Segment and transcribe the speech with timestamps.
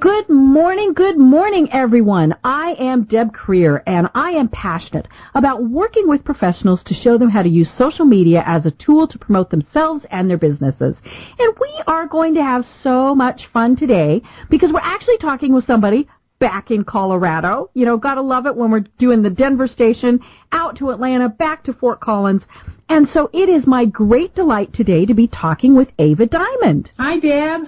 [0.00, 2.36] Good morning, good morning everyone.
[2.44, 7.30] I am Deb Krier and I am passionate about working with professionals to show them
[7.30, 10.98] how to use social media as a tool to promote themselves and their businesses.
[11.40, 15.66] And we are going to have so much fun today because we're actually talking with
[15.66, 16.06] somebody
[16.38, 17.70] back in Colorado.
[17.74, 20.20] You know, gotta love it when we're doing the Denver station,
[20.52, 22.44] out to Atlanta, back to Fort Collins.
[22.88, 26.92] And so it is my great delight today to be talking with Ava Diamond.
[27.00, 27.62] Hi, Deb.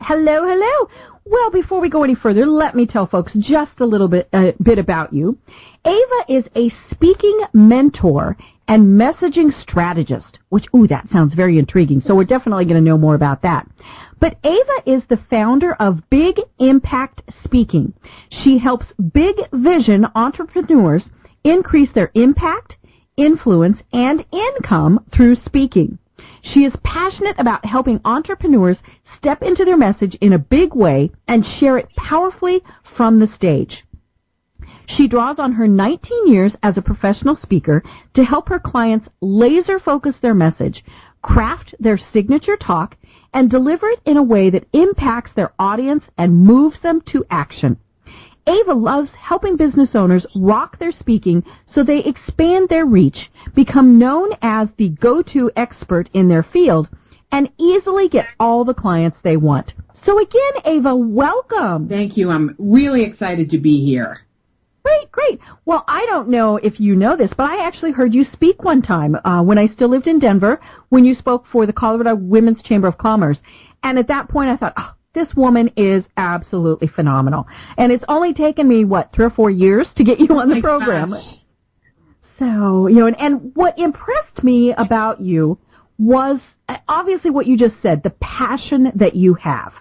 [0.00, 1.13] Hello, hello.
[1.26, 4.52] Well, before we go any further, let me tell folks just a little bit, uh,
[4.62, 5.38] bit about you.
[5.86, 8.36] Ava is a speaking mentor
[8.68, 12.02] and messaging strategist, which, ooh, that sounds very intriguing.
[12.02, 13.66] So we're definitely going to know more about that.
[14.20, 17.94] But Ava is the founder of Big Impact Speaking.
[18.28, 21.08] She helps big vision entrepreneurs
[21.42, 22.76] increase their impact,
[23.16, 25.98] influence, and income through speaking.
[26.46, 28.76] She is passionate about helping entrepreneurs
[29.16, 33.84] step into their message in a big way and share it powerfully from the stage.
[34.86, 37.82] She draws on her 19 years as a professional speaker
[38.12, 40.84] to help her clients laser focus their message,
[41.22, 42.98] craft their signature talk,
[43.32, 47.78] and deliver it in a way that impacts their audience and moves them to action.
[48.46, 54.32] Ava loves helping business owners rock their speaking so they expand their reach, become known
[54.42, 56.88] as the go-to expert in their field,
[57.32, 59.74] and easily get all the clients they want.
[59.94, 61.88] So again, Ava, welcome.
[61.88, 62.30] Thank you.
[62.30, 64.20] I'm really excited to be here.
[64.84, 65.40] Great, great.
[65.64, 68.82] Well, I don't know if you know this, but I actually heard you speak one
[68.82, 72.62] time uh, when I still lived in Denver, when you spoke for the Colorado Women's
[72.62, 73.38] Chamber of Commerce.
[73.82, 77.46] And at that point, I thought, oh, this woman is absolutely phenomenal.
[77.78, 80.56] And it's only taken me, what, three or four years to get you on the
[80.56, 81.10] Oh program.
[81.10, 81.36] gosh.
[82.38, 85.58] So, you know, and, and what impressed me about you
[85.98, 89.72] was uh, obviously what you just said, the passion that you have.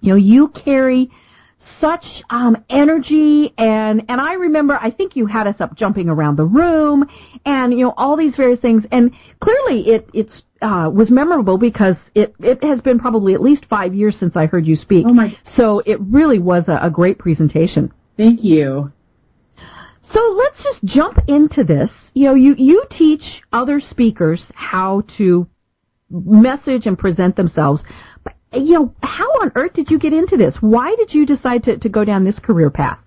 [0.00, 1.10] You know, you carry
[1.80, 6.34] such um, energy and and I remember I think you had us up jumping around
[6.36, 7.08] the room
[7.44, 11.96] and you know all these various things and clearly it it's uh, was memorable because
[12.14, 15.06] it it has been probably at least five years since I heard you speak.
[15.06, 17.92] Oh my- So it really was a, a great presentation.
[18.16, 18.92] Thank you.
[20.00, 21.90] So let's just jump into this.
[22.12, 25.48] You know, you, you teach other speakers how to
[26.10, 27.82] message and present themselves.
[28.22, 30.56] But, you know, how on earth did you get into this?
[30.56, 32.98] Why did you decide to, to go down this career path?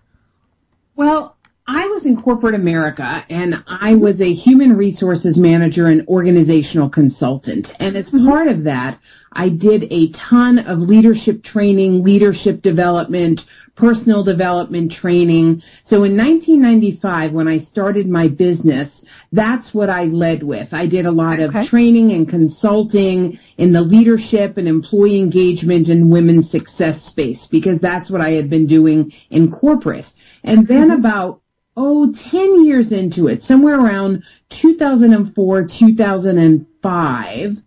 [0.95, 1.34] Well,
[1.67, 7.73] I was in corporate America and I was a human resources manager and organizational consultant.
[7.79, 8.27] And as mm-hmm.
[8.27, 8.99] part of that,
[9.33, 13.45] I did a ton of leadership training, leadership development,
[13.75, 15.63] personal development training.
[15.83, 20.71] So in 1995, when I started my business, that's what I led with.
[20.71, 21.65] I did a lot of Okay.
[21.65, 28.09] training and consulting in the leadership and employee engagement and women's success space because that's
[28.09, 30.13] what I had been doing in corporate.
[30.43, 30.99] And then mm-hmm.
[30.99, 31.41] about
[31.77, 37.57] oh, 10 years into it, somewhere around 2004, 2005,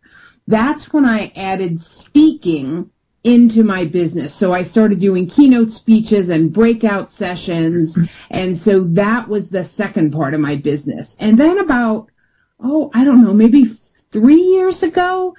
[0.47, 2.91] that's when I added speaking
[3.25, 4.35] into my business.
[4.35, 7.97] So I started doing keynote speeches and breakout sessions.
[8.31, 11.15] And so that was the second part of my business.
[11.19, 12.06] And then about,
[12.61, 13.77] oh, I don't know, maybe
[14.12, 15.35] three years ago,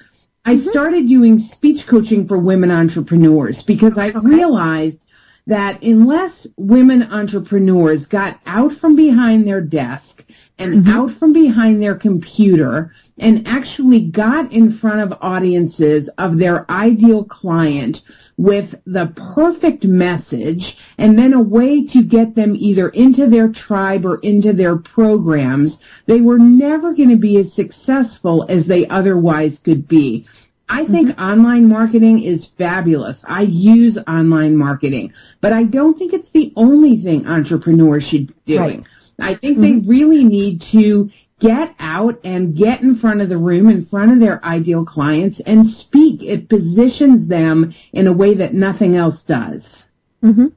[0.45, 0.69] I mm-hmm.
[0.69, 5.03] started doing speech coaching for women entrepreneurs because I realized
[5.47, 10.23] that unless women entrepreneurs got out from behind their desk
[10.57, 10.89] and mm-hmm.
[10.91, 17.23] out from behind their computer and actually got in front of audiences of their ideal
[17.23, 18.01] client
[18.37, 24.05] with the perfect message and then a way to get them either into their tribe
[24.05, 29.57] or into their programs, they were never going to be as successful as they otherwise
[29.63, 30.25] could be.
[30.69, 31.21] I think mm-hmm.
[31.21, 33.19] online marketing is fabulous.
[33.23, 38.55] I use online marketing, but I don't think it's the only thing entrepreneurs should be
[38.55, 38.85] doing.
[39.17, 39.31] Right.
[39.31, 39.81] I think mm-hmm.
[39.81, 44.11] they really need to get out and get in front of the room, in front
[44.11, 46.21] of their ideal clients and speak.
[46.21, 49.85] It positions them in a way that nothing else does.
[50.23, 50.47] Mm-hmm.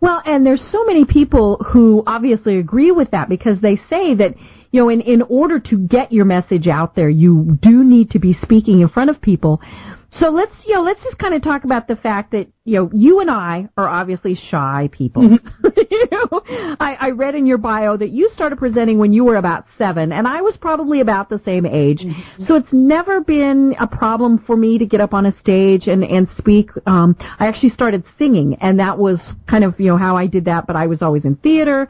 [0.00, 4.36] Well, and there's so many people who obviously agree with that because they say that,
[4.74, 8.18] you know, in, in order to get your message out there, you do need to
[8.18, 9.62] be speaking in front of people.
[10.10, 12.90] So let's, you know, let's just kind of talk about the fact that, you know,
[12.92, 15.22] you and I are obviously shy people.
[15.22, 15.68] Mm-hmm.
[15.90, 19.36] you know, I, I read in your bio that you started presenting when you were
[19.36, 22.02] about seven, and I was probably about the same age.
[22.02, 22.42] Mm-hmm.
[22.42, 26.04] So it's never been a problem for me to get up on a stage and,
[26.04, 26.70] and speak.
[26.84, 30.46] Um, I actually started singing, and that was kind of, you know, how I did
[30.46, 31.88] that, but I was always in theater,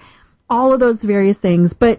[0.50, 1.72] all of those various things.
[1.72, 1.98] But,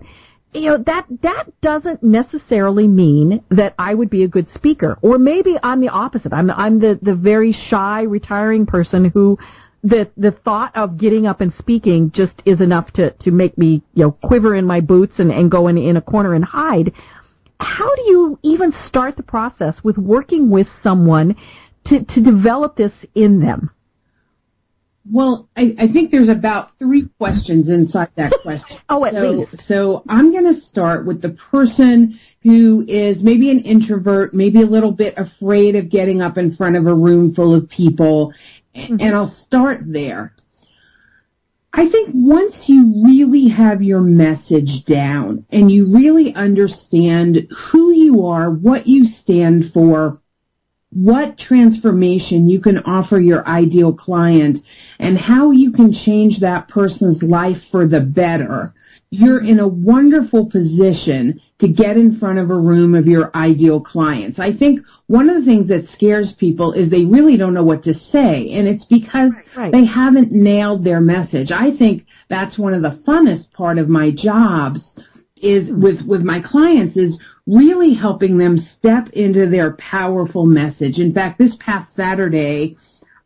[0.56, 4.98] you know that that doesn't necessarily mean that I would be a good speaker.
[5.02, 6.34] Or maybe I'm the opposite.
[6.34, 9.38] I'm I'm the the very shy retiring person who
[9.84, 13.84] the the thought of getting up and speaking just is enough to to make me
[13.94, 16.94] you know quiver in my boots and and go in in a corner and hide.
[17.60, 21.36] How do you even start the process with working with someone
[21.86, 23.72] to to develop this in them
[25.10, 28.78] well, I, I, think there's about three questions inside that question.
[28.90, 29.68] oh, at so, least.
[29.68, 34.66] So I'm going to start with the person who is maybe an introvert, maybe a
[34.66, 38.34] little bit afraid of getting up in front of a room full of people,
[38.76, 38.98] mm-hmm.
[39.00, 40.34] and I'll start there.
[41.78, 48.26] I think once you really have your message down and you really understand who you
[48.26, 50.22] are, what you stand for,
[50.96, 54.58] what transformation you can offer your ideal client
[54.98, 58.74] and how you can change that person's life for the better,
[59.10, 63.82] you're in a wonderful position to get in front of a room of your ideal
[63.82, 64.40] clients.
[64.40, 67.84] I think one of the things that scares people is they really don't know what
[67.84, 69.74] to say, and it's because right.
[69.74, 71.52] they haven't nailed their message.
[71.52, 74.82] I think that's one of the funnest part of my jobs
[75.36, 81.00] is with, with my clients is really helping them step into their powerful message.
[81.00, 82.76] In fact, this past Saturday,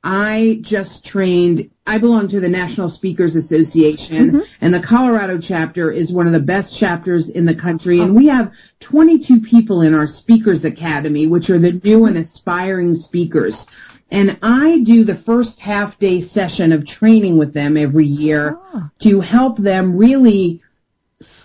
[0.04, 4.40] I just trained, I belong to the National Speakers Association mm-hmm.
[4.62, 8.28] and the Colorado chapter is one of the best chapters in the country and we
[8.28, 13.66] have 22 people in our Speakers Academy, which are the new and aspiring speakers.
[14.12, 18.90] And I do the first half day session of training with them every year oh.
[19.02, 20.62] to help them really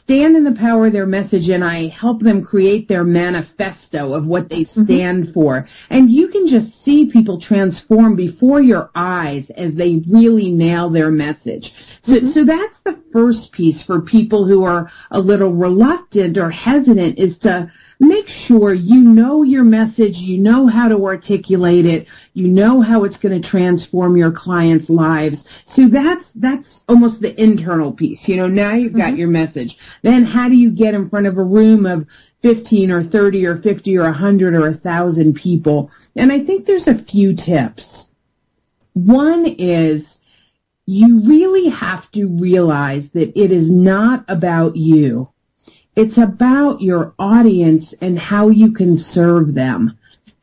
[0.04, 4.26] stand in the power of their message and I help them create their manifesto of
[4.26, 4.84] what they mm-hmm.
[4.84, 5.32] stand mm-hmm.
[5.32, 5.66] for.
[5.88, 11.10] And you can just see people transform before your eyes as they really nail their
[11.10, 11.72] message.
[12.02, 12.30] So, mm-hmm.
[12.32, 17.38] so that's the first piece for people who are a little reluctant or hesitant is
[17.38, 22.80] to make sure you know your message, you know how to articulate it, you know
[22.80, 25.44] how it's going to transform your clients' lives.
[25.66, 28.28] So that's, that's almost the internal piece.
[28.28, 29.16] You know, now you've got mm-hmm.
[29.16, 29.76] your message.
[30.02, 32.06] Then how do you get in front of a room of
[32.42, 35.90] 15 or 30 or 50 or 100 or 1,000 people?
[36.16, 38.06] And I think there's a few tips.
[38.94, 40.14] One is
[40.86, 45.30] you really have to realize that it is not about you.
[45.96, 49.96] It's about your audience and how you can serve them.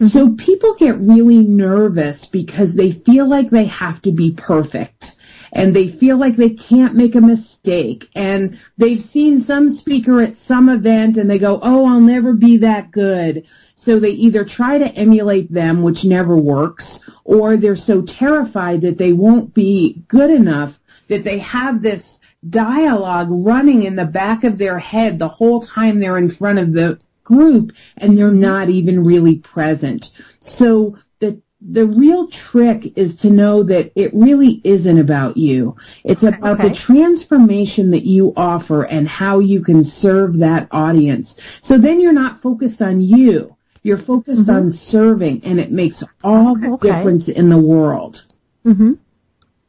[0.09, 5.11] So people get really nervous because they feel like they have to be perfect
[5.53, 10.37] and they feel like they can't make a mistake and they've seen some speaker at
[10.37, 13.45] some event and they go, oh, I'll never be that good.
[13.75, 18.97] So they either try to emulate them, which never works, or they're so terrified that
[18.97, 20.79] they won't be good enough
[21.09, 25.99] that they have this dialogue running in the back of their head the whole time
[25.99, 30.11] they're in front of the group and they're not even really present.
[30.39, 35.75] So the the real trick is to know that it really isn't about you.
[36.03, 36.69] It's about okay.
[36.69, 41.35] the transformation that you offer and how you can serve that audience.
[41.61, 43.55] So then you're not focused on you.
[43.83, 44.49] You're focused mm-hmm.
[44.49, 48.23] on serving and it makes all the difference in the world.
[48.65, 48.93] Mm-hmm.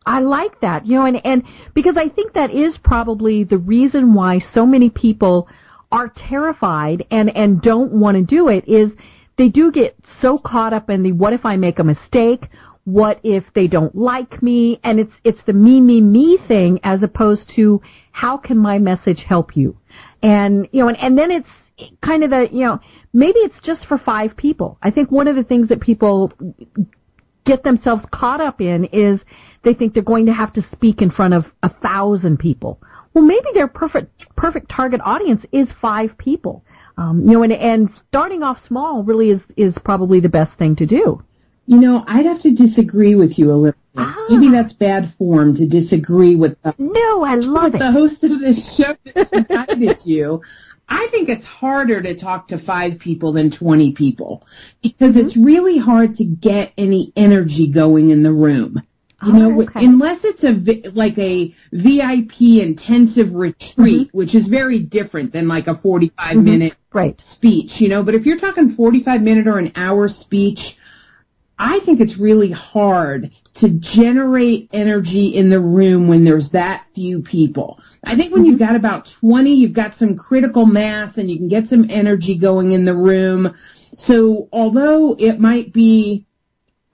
[0.04, 1.42] I like that, you know, and, and
[1.74, 5.48] because I think that is probably the reason why so many people
[5.90, 8.92] are terrified and, and don't want to do it is
[9.36, 12.48] they do get so caught up in the what if I make a mistake?
[12.84, 14.80] what if they don't like me?
[14.82, 17.80] And it's, it's the me, me, me thing as opposed to
[18.10, 19.78] how can my message help you?
[20.22, 21.48] And, you know, and, and then it's
[22.00, 22.80] kind of the, you know,
[23.12, 24.78] maybe it's just for five people.
[24.82, 26.32] I think one of the things that people
[27.44, 29.20] get themselves caught up in is
[29.62, 32.80] they think they're going to have to speak in front of a thousand people.
[33.14, 36.64] Well, maybe their perfect, perfect target audience is five people.
[36.96, 40.76] Um, you know, and, and starting off small really is, is probably the best thing
[40.76, 41.22] to do.
[41.66, 43.80] You know, I'd have to disagree with you a little.
[43.96, 44.26] Ah.
[44.30, 47.78] Maybe that's bad form to disagree with the, no, I love it.
[47.78, 48.96] the host of this show
[49.32, 50.42] invited you.
[50.88, 54.46] I think it's harder to talk to five people than 20 people
[54.82, 55.26] because mm-hmm.
[55.26, 58.82] it's really hard to get any energy going in the room.
[59.24, 59.84] You know, oh, okay.
[59.84, 64.16] unless it's a like a VIP intensive retreat, mm-hmm.
[64.16, 66.44] which is very different than like a 45 mm-hmm.
[66.44, 67.20] minute right.
[67.20, 70.76] speech, you know, but if you're talking 45 minute or an hour speech,
[71.58, 77.22] I think it's really hard to generate energy in the room when there's that few
[77.22, 77.78] people.
[78.04, 78.64] I think when you've mm-hmm.
[78.64, 82.72] got about 20, you've got some critical mass and you can get some energy going
[82.72, 83.54] in the room.
[83.98, 86.26] So although it might be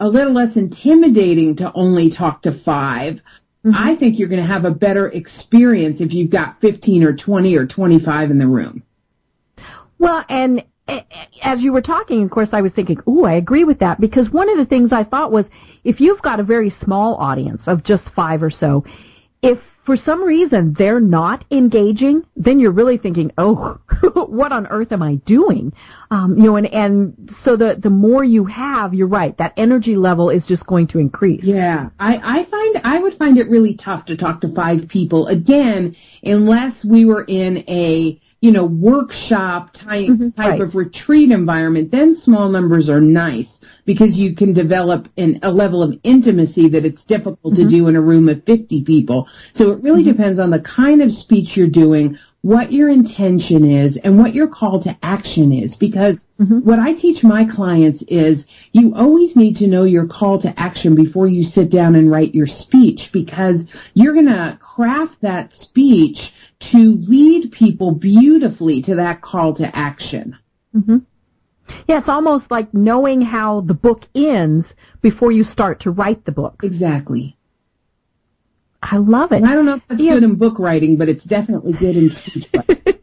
[0.01, 3.71] a little less intimidating to only talk to 5 mm-hmm.
[3.75, 7.57] I think you're going to have a better experience if you've got 15 or 20
[7.57, 8.83] or 25 in the room.
[9.99, 10.65] Well, and
[11.43, 14.31] as you were talking, of course, I was thinking, ooh, I agree with that because
[14.31, 15.47] one of the things I thought was
[15.85, 18.85] if you've got a very small audience of just five or so,
[19.43, 23.81] if for some reason they're not engaging, then you're really thinking, oh,
[24.13, 25.73] what on earth am I doing?
[26.11, 29.97] Um, you know, and, and so the, the more you have, you're right, that energy
[29.97, 31.43] level is just going to increase.
[31.43, 31.89] Yeah.
[31.99, 35.97] I, I find, I would find it really tough to talk to five people again,
[36.23, 40.61] unless we were in a, you know, workshop type, mm-hmm, type right.
[40.61, 45.83] of retreat environment, then small numbers are nice because you can develop an, a level
[45.83, 47.63] of intimacy that it's difficult mm-hmm.
[47.65, 49.29] to do in a room of 50 people.
[49.55, 50.13] So it really mm-hmm.
[50.13, 54.47] depends on the kind of speech you're doing, what your intention is, and what your
[54.47, 55.75] call to action is.
[55.75, 56.59] Because mm-hmm.
[56.59, 60.95] what I teach my clients is you always need to know your call to action
[60.95, 63.65] before you sit down and write your speech because
[63.95, 70.37] you're going to craft that speech to lead people beautifully to that call to action.
[70.75, 70.99] Mm-hmm.
[71.87, 74.67] Yeah, it's almost like knowing how the book ends
[75.01, 76.61] before you start to write the book.
[76.63, 77.37] Exactly.
[78.83, 79.43] I love it.
[79.43, 80.15] I don't know if it's yeah.
[80.15, 82.81] good in book writing, but it's definitely good in speech writing.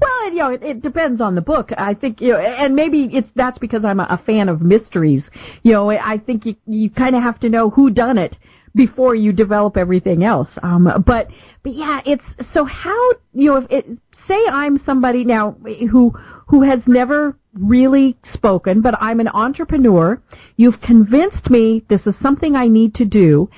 [0.00, 1.70] well, you know, it, it, depends on the book.
[1.76, 5.24] I think, you know, and maybe it's that's because I'm a, a fan of mysteries.
[5.62, 8.36] You know, I think you you kind of have to know who done it
[8.78, 10.48] before you develop everything else.
[10.62, 11.28] Um, but
[11.64, 13.86] but yeah, it's so how you know if it,
[14.28, 15.56] say I'm somebody now
[15.90, 16.14] who
[16.46, 20.22] who has never really spoken, but I'm an entrepreneur.
[20.56, 23.50] You've convinced me this is something I need to do.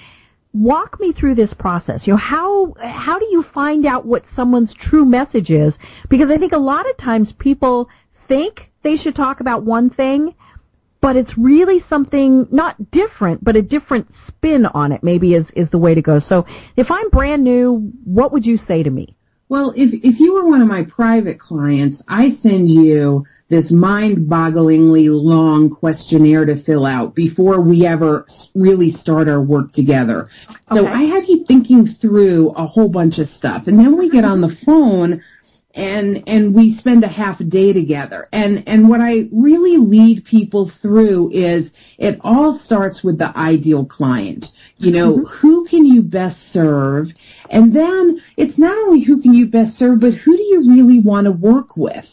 [0.54, 2.06] Walk me through this process.
[2.06, 5.74] You know, how, how do you find out what someone's true message is?
[6.08, 7.88] Because I think a lot of times people
[8.26, 10.34] think they should talk about one thing,
[11.00, 15.68] but it's really something not different, but a different spin on it maybe is, is
[15.70, 16.18] the way to go.
[16.18, 19.16] So if I'm brand new, what would you say to me?
[19.48, 25.08] Well, if, if you were one of my private clients, I send you this mind-bogglingly
[25.10, 30.28] long questionnaire to fill out before we ever really start our work together.
[30.48, 30.60] Okay.
[30.70, 33.66] So I have you thinking through a whole bunch of stuff.
[33.66, 35.20] And then we get on the phone
[35.74, 38.28] and and we spend a half a day together.
[38.32, 43.84] And and what i really lead people through is it all starts with the ideal
[43.84, 44.50] client.
[44.76, 45.26] You know mm-hmm.
[45.26, 47.12] who can you best serve?
[47.50, 50.98] And then it's not only who can you best serve but who do you really
[50.98, 52.08] want to work with?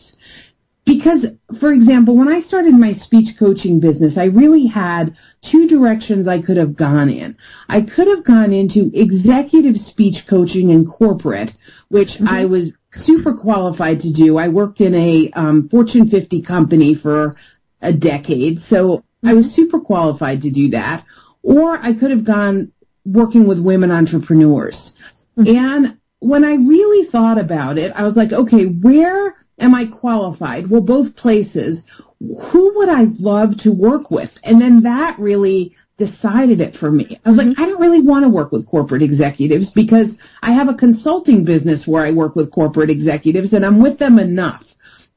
[0.85, 1.25] Because
[1.59, 6.39] for example when i started my speech coaching business i really had two directions i
[6.39, 7.35] could have gone in.
[7.67, 11.53] I could have gone into executive speech coaching and corporate
[11.89, 12.29] which mm-hmm.
[12.29, 12.71] i was
[13.03, 14.37] super qualified to do.
[14.37, 17.35] I worked in a um, Fortune 50 company for
[17.81, 21.05] a decade, so I was super qualified to do that.
[21.43, 22.71] Or I could have gone
[23.05, 24.93] working with women entrepreneurs.
[25.37, 25.55] Mm-hmm.
[25.55, 30.69] And when I really thought about it, I was like, okay, where am I qualified?
[30.69, 31.83] Well, both places.
[32.19, 34.31] Who would I love to work with?
[34.43, 37.19] And then that really decided it for me.
[37.25, 37.61] I was like, mm-hmm.
[37.61, 40.07] I don't really want to work with corporate executives because
[40.41, 44.19] I have a consulting business where I work with corporate executives and I'm with them
[44.19, 44.63] enough.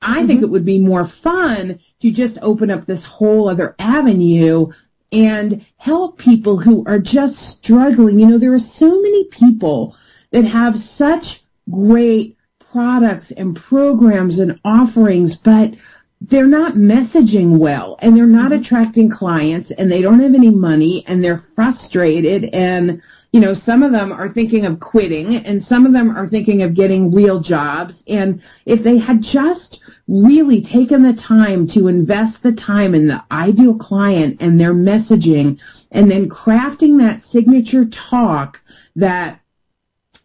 [0.01, 0.27] I mm-hmm.
[0.27, 4.69] think it would be more fun to just open up this whole other avenue
[5.13, 8.19] and help people who are just struggling.
[8.19, 9.97] You know, there are so many people
[10.31, 12.37] that have such great
[12.73, 15.75] products and programs and offerings, but
[16.21, 18.61] they're not messaging well and they're not mm-hmm.
[18.61, 23.01] attracting clients and they don't have any money and they're frustrated and
[23.33, 26.63] you know some of them are thinking of quitting and some of them are thinking
[26.63, 32.43] of getting real jobs and if they had just really taken the time to invest
[32.43, 35.59] the time in the ideal client and their messaging
[35.91, 38.61] and then crafting that signature talk
[38.95, 39.40] that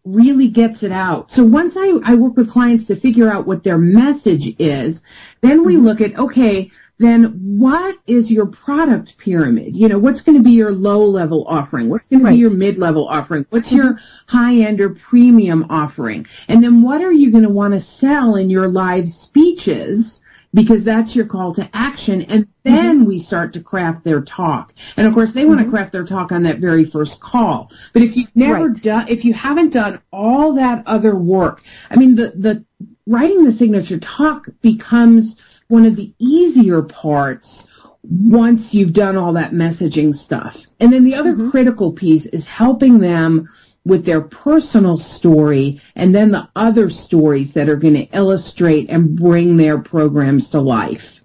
[0.05, 1.31] really gets it out.
[1.31, 5.00] So once I, I work with clients to figure out what their message is,
[5.41, 9.75] then we look at, okay, then what is your product pyramid?
[9.75, 11.89] You know, what's going to be your low level offering?
[11.89, 12.31] What's going right.
[12.31, 13.45] to be your mid level offering?
[13.50, 16.25] What's your high end or premium offering?
[16.47, 20.19] And then what are you going to want to sell in your live speeches?
[20.55, 22.21] Because that's your call to action.
[22.24, 23.05] And then mm-hmm.
[23.05, 24.74] we start to craft their talk.
[24.95, 25.75] And of course, they want to mm-hmm.
[25.75, 27.69] craft their talk on that very first call.
[27.93, 28.81] But if you've never right.
[28.81, 32.65] done, if you haven't done all that other work, I mean, the, the
[33.05, 35.35] writing the signature talk becomes
[35.67, 37.67] one of the easier parts
[38.03, 40.57] once you've done all that messaging stuff.
[40.79, 41.50] And then the other mm-hmm.
[41.51, 43.50] critical piece is helping them
[43.86, 49.15] with their personal story and then the other stories that are going to illustrate and
[49.15, 51.22] bring their programs to life.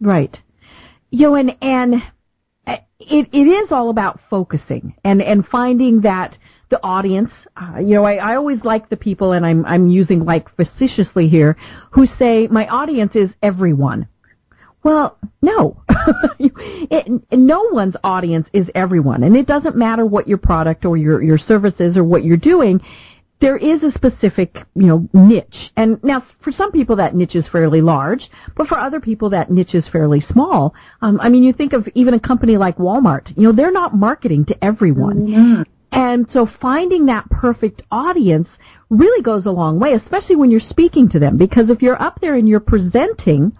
[0.00, 0.40] Right.
[1.10, 2.02] You know, and, and
[2.66, 8.04] it, it is all about focusing and, and finding that the audience, uh, you know,
[8.04, 11.56] I, I always like the people, and I'm, I'm using like facetiously here,
[11.90, 14.08] who say my audience is everyone.
[14.82, 15.82] Well, no.
[16.38, 19.22] it, no one's audience is everyone.
[19.22, 22.36] And it doesn't matter what your product or your, your service is or what you're
[22.36, 22.80] doing.
[23.38, 25.70] There is a specific, you know, niche.
[25.76, 29.50] And now for some people that niche is fairly large, but for other people that
[29.50, 30.74] niche is fairly small.
[31.02, 33.94] Um, I mean, you think of even a company like Walmart, you know, they're not
[33.94, 35.26] marketing to everyone.
[35.26, 35.62] Mm-hmm.
[35.92, 38.48] And so finding that perfect audience
[38.90, 41.36] really goes a long way, especially when you're speaking to them.
[41.36, 43.56] Because if you're up there and you're presenting,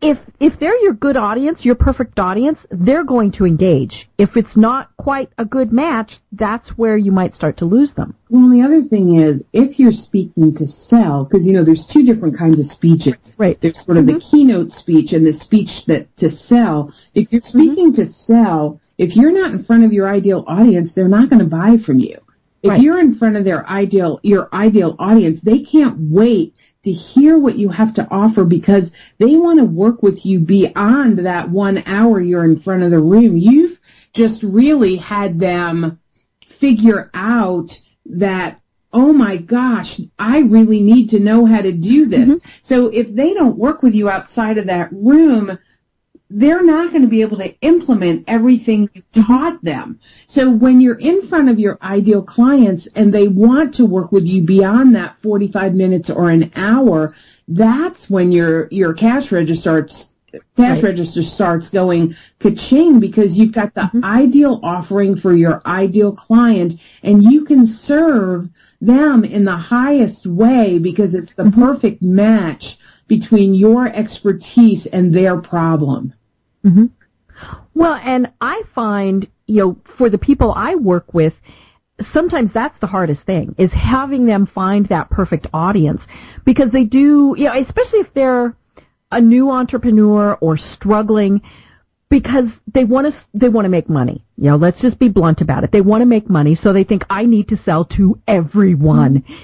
[0.00, 4.08] if if they're your good audience, your perfect audience, they're going to engage.
[4.18, 8.14] If it's not quite a good match, that's where you might start to lose them.
[8.28, 12.04] Well, the other thing is, if you're speaking to sell, because you know there's two
[12.04, 13.14] different kinds of speeches.
[13.38, 13.60] Right.
[13.60, 14.18] There's sort of mm-hmm.
[14.18, 16.92] the keynote speech and the speech that to sell.
[17.14, 17.58] If you're mm-hmm.
[17.58, 18.02] speaking mm-hmm.
[18.02, 21.46] to sell, if you're not in front of your ideal audience, they're not going to
[21.46, 22.18] buy from you.
[22.62, 22.80] If right.
[22.80, 26.54] you're in front of their ideal, your ideal audience, they can't wait
[26.86, 31.18] to hear what you have to offer because they want to work with you beyond
[31.18, 33.36] that one hour you're in front of the room.
[33.36, 33.80] You've
[34.12, 35.98] just really had them
[36.60, 38.60] figure out that
[38.92, 42.20] oh my gosh, I really need to know how to do this.
[42.20, 42.48] Mm-hmm.
[42.62, 45.58] So if they don't work with you outside of that room,
[46.28, 50.00] they're not going to be able to implement everything you taught them.
[50.26, 54.24] So when you're in front of your ideal clients and they want to work with
[54.24, 57.14] you beyond that 45 minutes or an hour,
[57.46, 60.08] that's when your, your cash register starts
[60.56, 60.82] cash right.
[60.82, 64.04] register starts going ka-ching because you've got the mm-hmm.
[64.04, 68.48] ideal offering for your ideal client and you can serve
[68.80, 71.60] them in the highest way because it's the mm-hmm.
[71.60, 72.76] perfect match
[73.08, 76.12] between your expertise and their problem.
[76.66, 76.86] Mm-hmm.
[77.74, 81.34] Well, and I find, you know, for the people I work with,
[82.12, 86.02] sometimes that's the hardest thing is having them find that perfect audience
[86.44, 88.56] because they do, you know, especially if they're
[89.12, 91.40] a new entrepreneur or struggling
[92.08, 94.24] because they want to they want to make money.
[94.36, 95.72] You know, let's just be blunt about it.
[95.72, 99.20] They want to make money, so they think I need to sell to everyone.
[99.22, 99.34] Mm-hmm.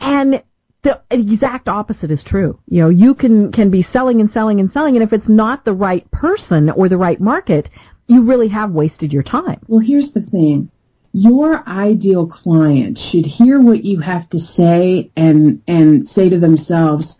[0.00, 0.42] And
[0.84, 2.60] the exact opposite is true.
[2.68, 5.64] You know, you can, can be selling and selling and selling, and if it's not
[5.64, 7.68] the right person or the right market,
[8.06, 9.60] you really have wasted your time.
[9.66, 10.70] Well, here's the thing.
[11.12, 17.16] Your ideal client should hear what you have to say and, and say to themselves,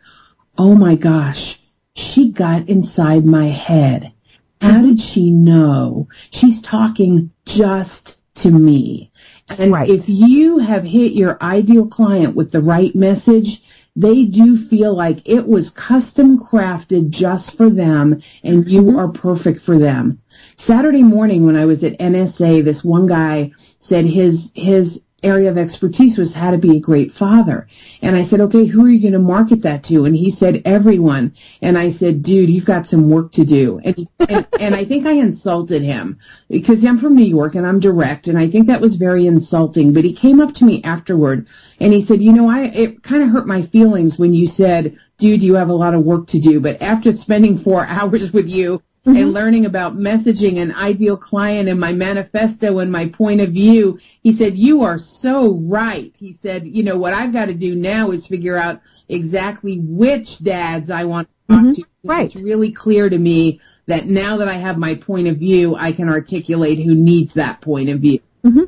[0.59, 1.59] oh my gosh,
[1.97, 4.13] she got inside my head.
[4.61, 6.09] How did she know?
[6.31, 9.11] She's talking just to me.
[9.49, 9.89] And right.
[9.89, 13.63] if you have hit your ideal client with the right message,
[13.97, 18.99] they do feel like it was custom crafted just for them and you mm-hmm.
[18.99, 20.21] are perfect for them.
[20.57, 25.59] Saturday morning when I was at NSA, this one guy said his, his area of
[25.59, 27.67] expertise was how to be a great father.
[28.03, 30.05] And I said, okay, who are you going to market that to?
[30.05, 31.35] And he said, everyone.
[31.63, 33.81] And I said, dude, you've got some work to do.
[33.85, 37.81] And, and, and I think I insulted him because I'm from New York and I'm
[37.81, 38.27] direct.
[38.27, 39.93] And I think that was very insulting.
[39.93, 41.47] But he came up to me afterward
[41.81, 44.97] and he said, you know, I, it kind of hurt my feelings when you said,
[45.19, 46.61] dude, you have a lot of work to do.
[46.61, 49.17] But after spending four hours with you, mm-hmm.
[49.17, 53.99] and learning about messaging and ideal client and my manifesto and my point of view,
[54.23, 56.13] he said, you are so right.
[56.19, 60.39] He said, you know, what I've got to do now is figure out exactly which
[60.39, 61.73] dads I want to talk mm-hmm.
[61.75, 61.85] to.
[62.03, 62.27] Right.
[62.27, 65.93] It's really clear to me that now that I have my point of view, I
[65.93, 68.21] can articulate who needs that point of view.
[68.45, 68.65] Mm-hmm.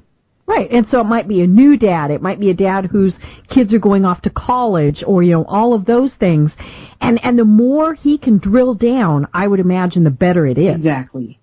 [0.46, 0.70] Right.
[0.70, 2.12] And so it might be a new dad.
[2.12, 5.44] It might be a dad whose kids are going off to college or, you know,
[5.44, 6.52] all of those things.
[7.00, 10.76] And, and the more he can drill down, I would imagine the better it is.
[10.76, 11.40] Exactly.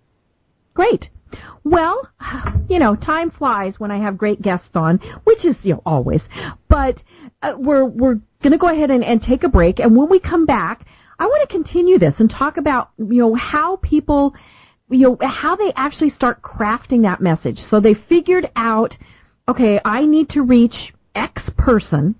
[0.73, 1.09] Great.
[1.65, 2.07] Well,
[2.69, 6.21] you know, time flies when I have great guests on, which is, you know, always.
[6.69, 7.03] But
[7.41, 9.79] uh, we're, we're going to go ahead and, and take a break.
[9.79, 10.85] And when we come back,
[11.19, 14.35] I want to continue this and talk about, you know, how people
[14.93, 17.61] you know, how they actually start crafting that message.
[17.69, 18.97] So they figured out,
[19.47, 22.15] okay, I need to reach X person,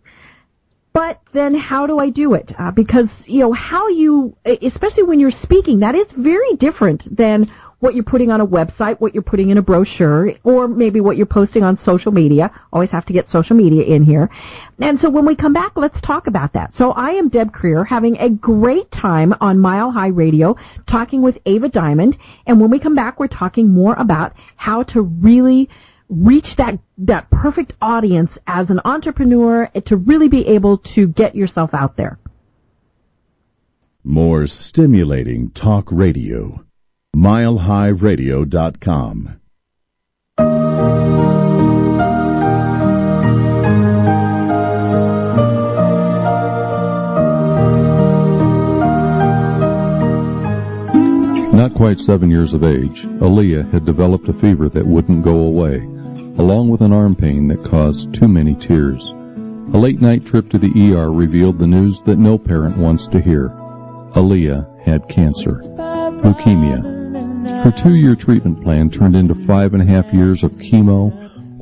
[0.92, 2.54] but then how do I do it?
[2.58, 7.52] Uh, because, you know, how you, especially when you're speaking, that is very different than
[7.84, 11.18] what you're putting on a website, what you're putting in a brochure, or maybe what
[11.18, 12.50] you're posting on social media.
[12.72, 14.30] Always have to get social media in here.
[14.80, 16.74] And so when we come back, let's talk about that.
[16.76, 20.56] So I am Deb Krier having a great time on Mile High Radio
[20.88, 22.18] talking with Ava Diamond.
[22.48, 25.70] And when we come back, we're talking more about how to really
[26.08, 31.36] reach that that perfect audience as an entrepreneur eh, to really be able to get
[31.36, 32.18] yourself out there.
[34.06, 36.63] More stimulating talk radio
[37.16, 39.40] milehighradio.com.
[51.54, 55.78] Not quite seven years of age, Aaliyah had developed a fever that wouldn't go away,
[56.38, 59.12] along with an arm pain that caused too many tears.
[59.72, 63.22] A late night trip to the ER revealed the news that no parent wants to
[63.22, 63.50] hear.
[64.16, 65.62] Aaliyah had cancer,
[66.24, 67.03] leukemia,
[67.46, 71.12] her two-year treatment plan turned into five and a half years of chemo,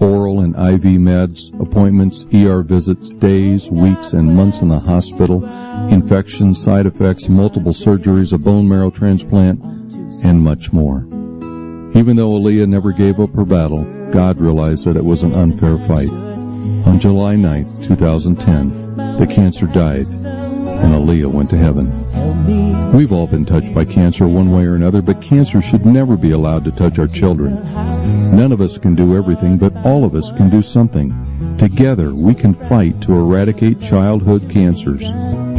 [0.02, 5.44] oral and IV meds, appointments, ER visits, days, weeks, and months in the hospital,
[5.89, 9.62] infections, side effects, multiple surgeries, a bone marrow transplant,
[10.24, 11.00] and much more.
[11.94, 15.78] Even though Aaliyah never gave up her battle, God realized that it was an unfair
[15.88, 16.10] fight.
[16.88, 20.08] On July 9, 2010, the cancer died
[20.82, 22.91] and Aaliyah went to heaven.
[22.91, 26.32] We've all been touched by cancer one way or another, but cancer should never be
[26.32, 27.56] allowed to touch our children.
[28.36, 31.13] None of us can do everything, but all of us can do something.
[31.58, 35.02] Together, we can fight to eradicate childhood cancers.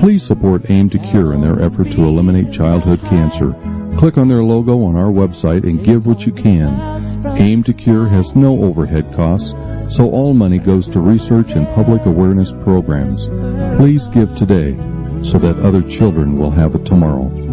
[0.00, 3.52] Please support AIM to Cure in their effort to eliminate childhood cancer.
[3.98, 7.36] Click on their logo on our website and give what you can.
[7.38, 9.54] AIM to Cure has no overhead costs,
[9.94, 13.28] so all money goes to research and public awareness programs.
[13.78, 14.72] Please give today
[15.22, 17.51] so that other children will have a tomorrow.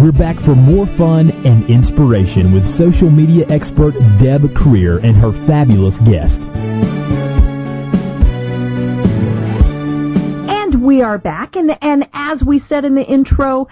[0.00, 5.30] We're back for more fun and inspiration with social media expert Deb Krier and her
[5.30, 6.40] fabulous guest.
[10.48, 13.68] And we are back, and, and as we said in the intro,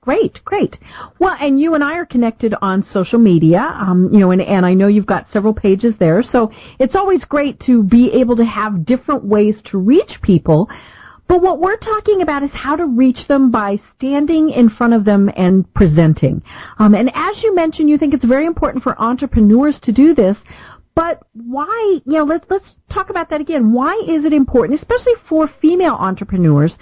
[0.10, 0.80] Great, great.
[1.19, 4.65] Well, and you and I are connected on social media, um, you know, and, and
[4.65, 6.24] I know you've got several pages there.
[6.24, 10.67] So it's always great to be able to have different ways to reach people.
[11.28, 15.06] But what we're talking about is how to reach them by standing in front of
[15.06, 16.41] them and presenting.
[16.80, 20.38] Um, and as you mentioned, you think it's very important for entrepreneurs to do this.
[20.95, 23.74] But why, you know, let's, let's talk about that again.
[23.74, 26.80] Why is it important, especially for female entrepreneurs,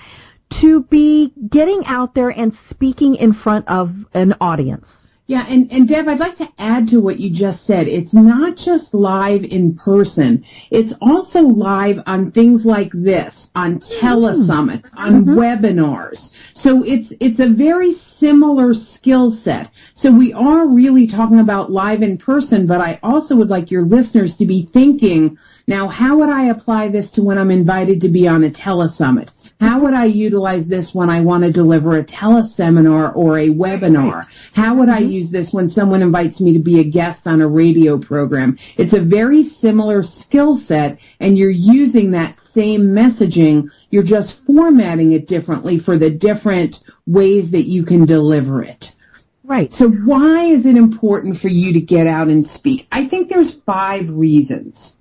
[0.49, 4.88] to be getting out there and speaking in front of an audience.
[5.29, 7.89] Yeah, and, and Deb, I'd like to add to what you just said.
[7.89, 10.45] It's not just live in person.
[10.71, 15.38] It's also live on things like this, on telesummits, on mm-hmm.
[15.38, 16.29] webinars.
[16.53, 19.69] So it's, it's a very similar skill set.
[19.95, 23.83] So we are really talking about live in person, but I also would like your
[23.83, 28.07] listeners to be thinking, now how would I apply this to when I'm invited to
[28.07, 29.29] be on a telesummit?
[29.60, 34.28] How would I utilize this when I want to deliver a teleseminar or a webinar?
[34.54, 37.48] How would I use this when someone invites me to be a guest on a
[37.48, 38.58] radio program?
[38.78, 43.70] It's a very similar skill set and you're using that same messaging.
[43.89, 48.93] You're just formatting it differently for the different ways that you can deliver it.
[49.43, 49.72] Right.
[49.74, 52.86] So why is it important for you to get out and speak?
[52.91, 54.93] I think there's five reasons.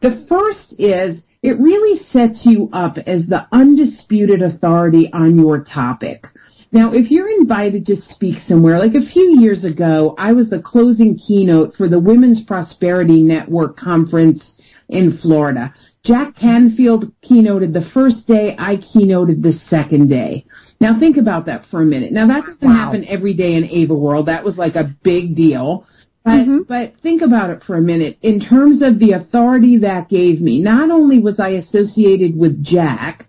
[0.00, 6.26] The first is it really sets you up as the undisputed authority on your topic.
[6.72, 10.58] Now, if you're invited to speak somewhere, like a few years ago, I was the
[10.58, 14.54] closing keynote for the Women's Prosperity Network conference
[14.88, 15.72] in Florida.
[16.02, 20.46] Jack Canfield keynoted the first day, I keynoted the second day.
[20.80, 22.10] Now think about that for a minute.
[22.10, 22.74] Now that doesn't wow.
[22.74, 24.26] happen every day in Ava World.
[24.26, 25.86] That was like a big deal.
[26.26, 26.62] But, mm-hmm.
[26.62, 28.18] but think about it for a minute.
[28.20, 33.28] In terms of the authority that gave me, not only was I associated with Jack,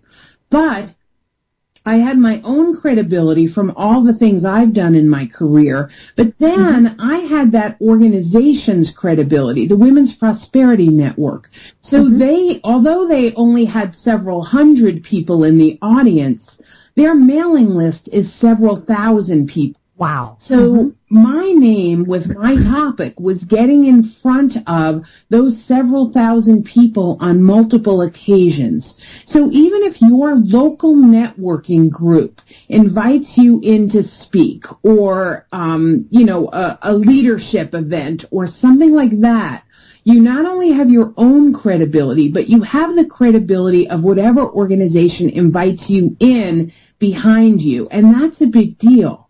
[0.50, 0.96] but
[1.86, 6.36] I had my own credibility from all the things I've done in my career, but
[6.40, 7.00] then mm-hmm.
[7.00, 11.48] I had that organization's credibility, the Women's Prosperity Network.
[11.80, 12.18] So mm-hmm.
[12.18, 16.58] they, although they only had several hundred people in the audience,
[16.96, 19.77] their mailing list is several thousand people.
[19.98, 20.36] Wow.
[20.40, 21.22] So mm-hmm.
[21.22, 27.42] my name with my topic was getting in front of those several thousand people on
[27.42, 28.94] multiple occasions.
[29.26, 36.24] So even if your local networking group invites you in to speak or, um, you
[36.24, 39.64] know, a, a leadership event or something like that,
[40.04, 45.28] you not only have your own credibility, but you have the credibility of whatever organization
[45.28, 47.88] invites you in behind you.
[47.90, 49.27] And that's a big deal.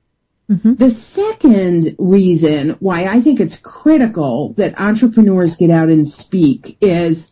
[0.50, 0.74] Mm-hmm.
[0.74, 7.28] The second reason why I think it's critical that entrepreneurs get out and speak is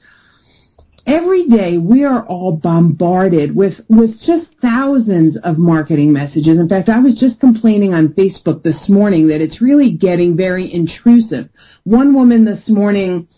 [1.06, 6.58] every day we are all bombarded with, with just thousands of marketing messages.
[6.58, 10.70] In fact, I was just complaining on Facebook this morning that it's really getting very
[10.70, 11.48] intrusive.
[11.84, 13.28] One woman this morning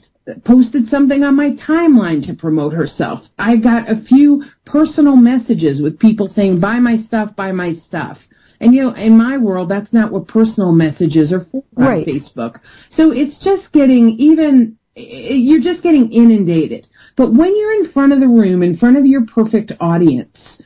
[0.44, 3.28] posted something on my timeline to promote herself.
[3.38, 8.18] I got a few personal messages with people saying, buy my stuff, buy my stuff.
[8.60, 11.98] And you know, in my world, that's not what personal messages are for right.
[11.98, 12.60] on Facebook.
[12.90, 16.88] So it's just getting even, you're just getting inundated.
[17.16, 20.60] But when you're in front of the room, in front of your perfect audience,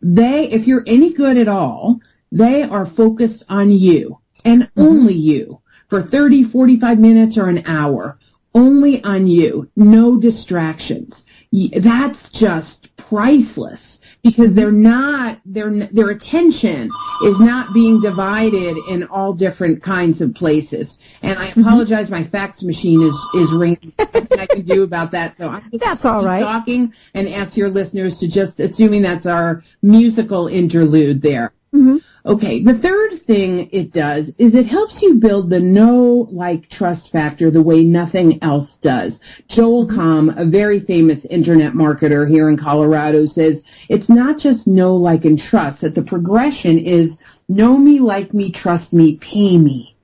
[0.00, 4.80] they, if you're any good at all, they are focused on you and mm-hmm.
[4.80, 8.18] only you for 30, 45 minutes or an hour.
[8.54, 9.70] Only on you.
[9.76, 11.24] No distractions.
[11.52, 13.91] That's just priceless
[14.22, 16.90] because they're not their their attention
[17.24, 20.96] is not being divided in all different kinds of places.
[21.22, 21.60] And I mm-hmm.
[21.60, 23.92] apologize, my fax machine is is ringing.
[23.98, 25.36] Nothing I can do about that.
[25.36, 26.42] So I'm that's all right.
[26.42, 31.52] Talking and ask your listeners to just assuming that's our musical interlude there.
[31.74, 31.98] Mm-hmm.
[32.24, 37.10] Okay, the third thing it does is it helps you build the know, like, trust
[37.10, 39.18] factor the way nothing else does.
[39.48, 44.94] Joel Comm, a very famous internet marketer here in Colorado, says it's not just know,
[44.94, 49.96] like, and trust, that the progression is know me, like me, trust me, pay me.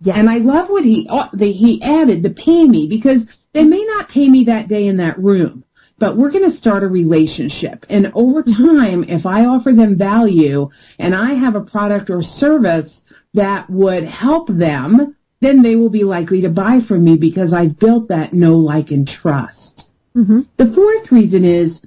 [0.00, 0.16] Yes.
[0.16, 3.84] And I love what he, uh, the, he added, the pay me, because they may
[3.84, 5.64] not pay me that day in that room
[5.98, 7.84] but we're going to start a relationship.
[7.90, 13.00] And over time, if I offer them value and I have a product or service
[13.34, 17.78] that would help them, then they will be likely to buy from me because I've
[17.78, 19.88] built that know, like, and trust.
[20.16, 20.40] Mm-hmm.
[20.56, 21.80] The fourth reason is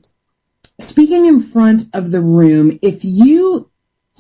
[0.80, 2.80] speaking in front of the room.
[2.82, 3.71] If you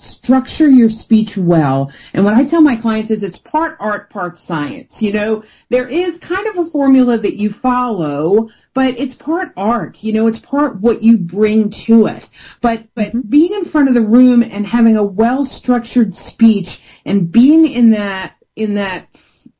[0.01, 1.91] structure your speech well.
[2.13, 5.01] And what I tell my clients is it's part art, part science.
[5.01, 9.97] You know, there is kind of a formula that you follow, but it's part art.
[10.01, 12.29] You know, it's part what you bring to it.
[12.61, 13.21] But, but mm-hmm.
[13.21, 17.91] being in front of the room and having a well structured speech and being in
[17.91, 19.07] that, in that,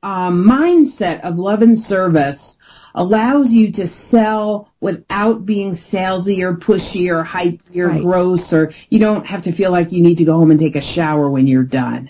[0.03, 2.50] um, mindset of love and service
[2.95, 8.01] allows you to sell without being salesy or pushy or hypey or right.
[8.01, 10.75] gross or you don't have to feel like you need to go home and take
[10.75, 12.09] a shower when you're done.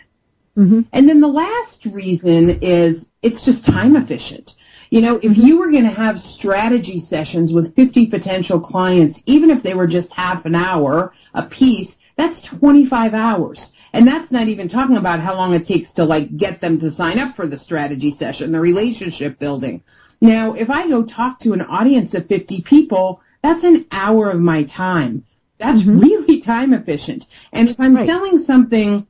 [0.58, 0.82] Mm-hmm.
[0.92, 4.54] And then the last reason is it's just time efficient.
[4.90, 5.42] You know, if mm-hmm.
[5.42, 9.88] you were going to have strategy sessions with 50 potential clients, even if they were
[9.88, 13.70] just half an hour a piece, that's 25 hours.
[13.94, 16.92] And that's not even talking about how long it takes to like get them to
[16.92, 19.84] sign up for the strategy session, the relationship building.
[20.22, 24.40] Now, if I go talk to an audience of 50 people, that's an hour of
[24.40, 25.26] my time.
[25.58, 26.00] That's mm-hmm.
[26.00, 27.26] really time efficient.
[27.52, 28.08] And if I'm right.
[28.08, 29.08] selling something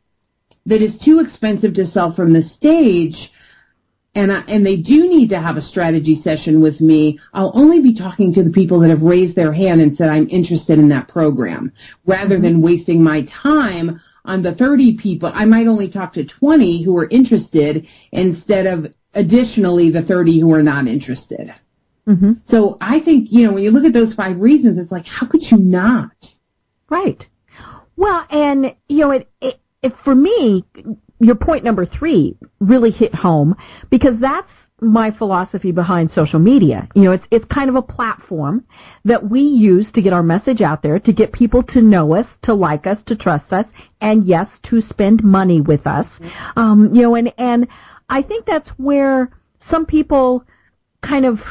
[0.66, 3.32] that is too expensive to sell from the stage,
[4.16, 7.82] and I, and they do need to have a strategy session with me, I'll only
[7.82, 10.90] be talking to the people that have raised their hand and said I'm interested in
[10.90, 11.74] that program,
[12.06, 12.44] rather mm-hmm.
[12.44, 15.32] than wasting my time on the 30 people.
[15.34, 20.54] I might only talk to 20 who are interested instead of additionally the 30 who
[20.54, 21.54] are not interested.
[22.08, 22.34] Mm-hmm.
[22.46, 25.28] So I think, you know, when you look at those five reasons, it's like, how
[25.28, 26.12] could you not?
[26.90, 27.26] Right.
[27.96, 30.66] Well, and, you know, it, it, it, for me,
[31.20, 33.56] your point number three really hit home
[33.90, 34.50] because that's
[34.82, 36.88] my philosophy behind social media.
[36.96, 38.66] You know, it's it's kind of a platform
[39.06, 42.26] that we use to get our message out there, to get people to know us,
[42.42, 43.68] to like us, to trust us,
[44.02, 46.08] and yes, to spend money with us.
[46.08, 46.60] Mm-hmm.
[46.60, 47.68] Um, you know, and and
[48.12, 49.32] I think that's where
[49.70, 50.44] some people
[51.02, 51.42] kind of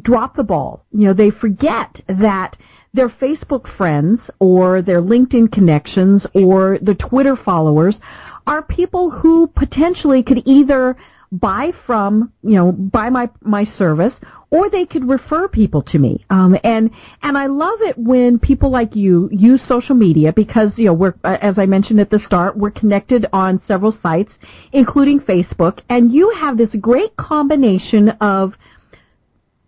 [0.00, 0.86] drop the ball.
[0.92, 2.56] You know, they forget that
[2.94, 8.00] their Facebook friends or their LinkedIn connections or the Twitter followers
[8.46, 10.96] are people who potentially could either
[11.32, 14.14] buy from, you know, buy my, my service
[14.50, 16.24] or they could refer people to me.
[16.30, 16.90] Um, and
[17.22, 21.14] and I love it when people like you use social media because you know we're
[21.24, 24.34] as I mentioned at the start we're connected on several sites,
[24.72, 28.56] including Facebook, and you have this great combination of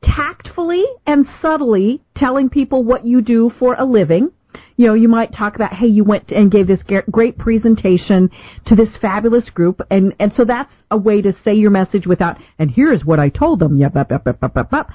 [0.03, 4.33] tactfully and subtly telling people what you do for a living
[4.77, 8.31] you know, you might talk about, hey, you went and gave this great presentation
[8.65, 12.39] to this fabulous group, and and so that's a way to say your message without,
[12.59, 14.91] and here's what I told them, yep, yep, yep, yep, yep, yep.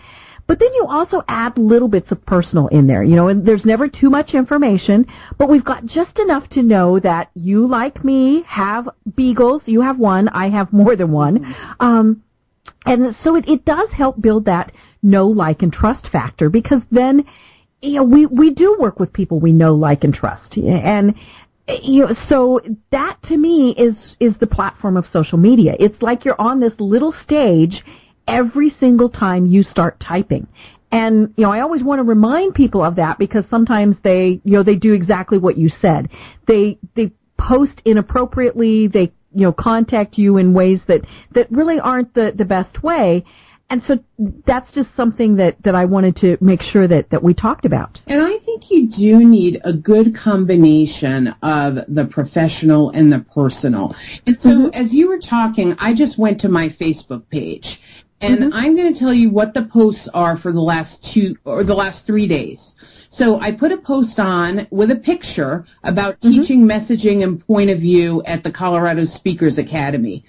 [0.47, 3.65] But then you also add little bits of personal in there, you know, and there's
[3.65, 8.43] never too much information, but we've got just enough to know that you, like me,
[8.43, 9.67] have beagles.
[9.67, 10.29] You have one.
[10.29, 11.55] I have more than one.
[11.79, 12.23] Um,
[12.85, 17.25] and so it, it does help build that know, like, and trust factor because then
[17.85, 20.57] you know, we, we do work with people we know, like, and trust.
[20.57, 21.15] And,
[21.83, 25.75] you know, so that to me is, is the platform of social media.
[25.79, 27.83] It's like you're on this little stage
[28.27, 30.47] every single time you start typing.
[30.91, 34.53] And, you know, I always want to remind people of that because sometimes they, you
[34.53, 36.09] know, they do exactly what you said.
[36.45, 42.13] They, they post inappropriately, they, you know, contact you in ways that, that really aren't
[42.13, 43.25] the, the best way.
[43.69, 44.03] And so
[44.45, 47.99] that's just something that, that I wanted to make sure that, that we talked about.
[48.05, 53.95] And I think you do need a good combination of the professional and the personal.
[54.27, 54.69] And so mm-hmm.
[54.73, 57.79] as you were talking, I just went to my Facebook page
[58.21, 58.53] and mm-hmm.
[58.53, 61.75] I'm going to tell you what the posts are for the last two or the
[61.75, 62.73] last three days.
[63.09, 66.31] So I put a post on with a picture about mm-hmm.
[66.41, 70.23] teaching messaging and point of view at the Colorado Speakers Academy.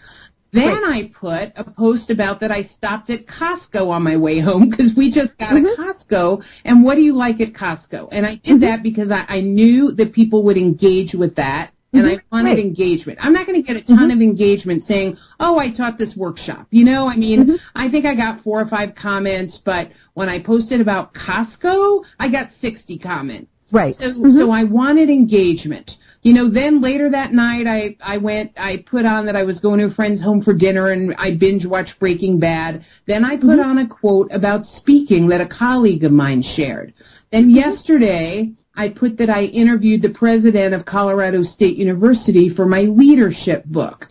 [0.56, 4.68] Then I put a post about that I stopped at Costco on my way home
[4.70, 5.66] because we just got mm-hmm.
[5.80, 6.42] a Costco.
[6.64, 8.08] And what do you like at Costco?
[8.12, 8.60] And I did mm-hmm.
[8.60, 11.72] that because I, I, knew that people would engage with that.
[11.92, 12.18] And mm-hmm.
[12.18, 12.58] I wanted right.
[12.58, 13.18] engagement.
[13.22, 14.10] I'm not going to get a ton mm-hmm.
[14.10, 17.56] of engagement saying, "Oh, I taught this workshop." You know, I mean, mm-hmm.
[17.74, 22.28] I think I got four or five comments, but when I posted about Costco, I
[22.28, 23.50] got 60 comments.
[23.70, 23.96] Right.
[23.98, 24.36] So, mm-hmm.
[24.36, 25.96] so I wanted engagement.
[26.22, 29.60] You know, then later that night, I, I went, I put on that I was
[29.60, 32.84] going to a friend's home for dinner and I binge watched Breaking Bad.
[33.06, 33.70] Then I put mm-hmm.
[33.70, 36.94] on a quote about speaking that a colleague of mine shared.
[37.30, 37.56] Then mm-hmm.
[37.56, 43.64] yesterday, I put that I interviewed the president of Colorado State University for my leadership
[43.64, 44.08] book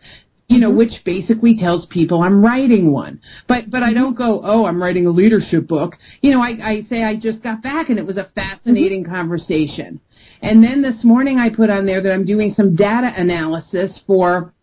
[0.48, 0.78] you know, mm-hmm.
[0.78, 3.22] which basically tells people I'm writing one.
[3.48, 5.98] But, but I don't go, oh, I'm writing a leadership book.
[6.22, 9.14] You know, I, I say I just got back and it was a fascinating mm-hmm.
[9.14, 10.00] conversation.
[10.42, 14.54] And then this morning I put on there that I'm doing some data analysis for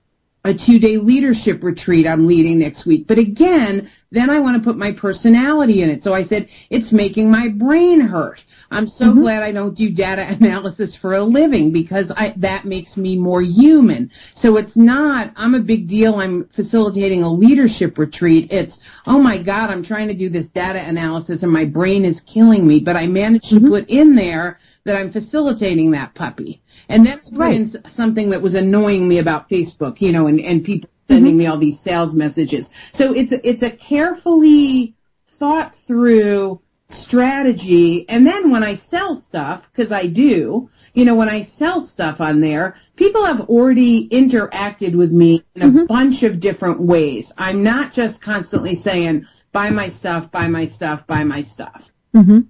[0.44, 3.06] a two day leadership retreat I'm leading next week.
[3.06, 6.02] But again, then I want to put my personality in it.
[6.02, 8.42] So I said, it's making my brain hurt.
[8.70, 9.20] I'm so mm-hmm.
[9.20, 13.42] glad I don't do data analysis for a living because I, that makes me more
[13.42, 14.10] human.
[14.34, 16.16] So it's not, I'm a big deal.
[16.16, 18.52] I'm facilitating a leadership retreat.
[18.52, 22.20] It's, oh my God, I'm trying to do this data analysis and my brain is
[22.22, 22.80] killing me.
[22.80, 23.64] But I managed mm-hmm.
[23.64, 26.62] to put in there that I'm facilitating that puppy.
[26.88, 27.54] And then right.
[27.54, 31.38] in something that was annoying me about Facebook, you know, and, and people sending mm-hmm.
[31.38, 32.68] me all these sales messages.
[32.92, 34.94] So it's a, it's a carefully
[35.38, 38.08] thought through strategy.
[38.08, 42.20] And then when I sell stuff, because I do, you know, when I sell stuff
[42.20, 45.86] on there, people have already interacted with me in a mm-hmm.
[45.86, 47.32] bunch of different ways.
[47.38, 51.90] I'm not just constantly saying, buy my stuff, buy my stuff, buy my stuff.
[52.14, 52.40] Mm-hmm.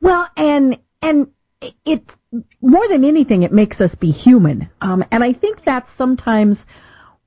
[0.00, 1.28] Well, and, and
[1.84, 2.02] it,
[2.60, 4.70] more than anything, it makes us be human.
[4.80, 6.58] Um, and I think that's sometimes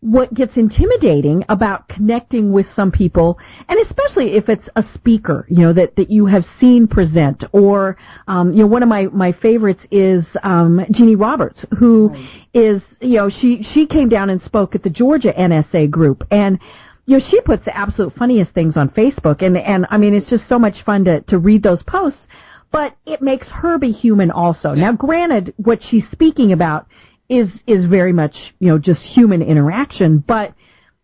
[0.05, 5.57] what gets intimidating about connecting with some people, and especially if it's a speaker, you
[5.57, 7.97] know, that, that you have seen present, or,
[8.27, 12.29] um, you know, one of my, my favorites is, um, Jeannie Roberts, who right.
[12.53, 16.59] is, you know, she, she came down and spoke at the Georgia NSA group, and,
[17.05, 20.29] you know, she puts the absolute funniest things on Facebook, and, and I mean, it's
[20.29, 22.27] just so much fun to, to read those posts,
[22.75, 24.73] but it makes her be human also.
[24.73, 26.85] Now, granted, what she's speaking about
[27.29, 30.53] is is very much you know just human interaction, but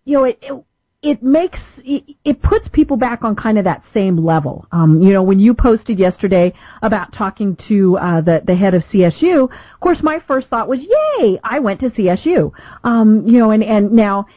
[0.04, 0.38] you know it.
[0.42, 0.64] it
[1.04, 4.68] it makes it, puts people back on kind of that same level.
[4.72, 6.54] Um, you know, when you posted yesterday
[6.84, 10.84] about talking to uh, the the head of CSU, of course, my first thought was,
[10.84, 12.52] "Yay, I went to CSU."
[12.84, 14.28] Um, you know, and and now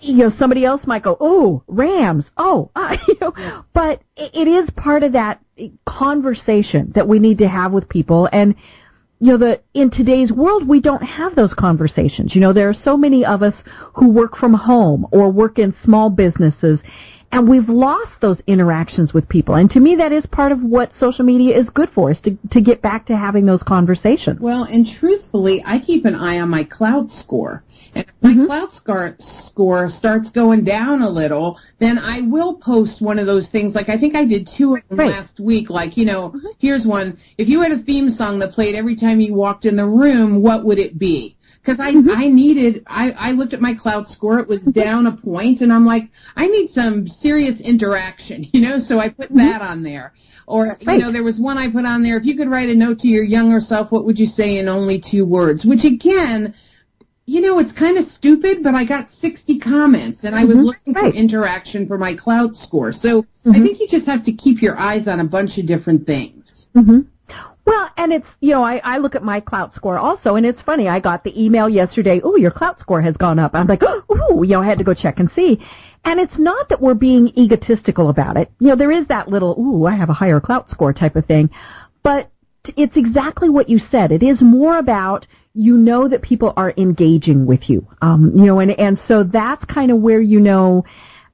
[0.00, 4.70] you know, somebody else might go, "Oh, Rams." Oh, uh, you know, but it is
[4.70, 5.40] part of that
[5.84, 8.54] conversation that we need to have with people, and
[9.18, 12.34] you know, the, in today's world, we don't have those conversations.
[12.34, 13.62] You know, there are so many of us
[13.94, 16.80] who work from home or work in small businesses
[17.32, 19.54] and we've lost those interactions with people.
[19.54, 22.38] And to me, that is part of what social media is good for, is to,
[22.50, 24.40] to get back to having those conversations.
[24.40, 27.64] Well, and truthfully, I keep an eye on my Klout score.
[27.94, 28.46] And if my mm-hmm.
[28.46, 33.48] Klout score, score starts going down a little, then I will post one of those
[33.48, 33.74] things.
[33.74, 35.08] Like I think I did two right.
[35.08, 35.70] last week.
[35.70, 36.46] Like, you know, mm-hmm.
[36.58, 37.18] here's one.
[37.38, 40.42] If you had a theme song that played every time you walked in the room,
[40.42, 41.35] what would it be?
[41.66, 42.10] Because I mm-hmm.
[42.10, 45.72] I needed I I looked at my Klout score it was down a point and
[45.72, 49.38] I'm like I need some serious interaction you know so I put mm-hmm.
[49.38, 50.12] that on there
[50.46, 50.98] or right.
[50.98, 53.00] you know there was one I put on there if you could write a note
[53.00, 56.54] to your younger self what would you say in only two words which again
[57.24, 60.66] you know it's kind of stupid but I got 60 comments and I was mm-hmm.
[60.66, 61.12] looking right.
[61.12, 63.62] for interaction for my Klout score so I mm-hmm.
[63.64, 66.44] think you just have to keep your eyes on a bunch of different things.
[66.74, 67.00] Mm-hmm.
[67.66, 70.62] Well, and it's, you know, I, I look at my Klout score also, and it's
[70.62, 70.88] funny.
[70.88, 73.54] I got the email yesterday, oh, your Klout score has gone up.
[73.54, 75.60] I'm like, oh, you know, I had to go check and see.
[76.04, 78.52] And it's not that we're being egotistical about it.
[78.60, 81.26] You know, there is that little, ooh, I have a higher Klout score type of
[81.26, 81.50] thing.
[82.04, 82.30] But
[82.76, 84.12] it's exactly what you said.
[84.12, 87.88] It is more about you know that people are engaging with you.
[88.02, 90.84] Um, you know, and, and so that's kind of where you know,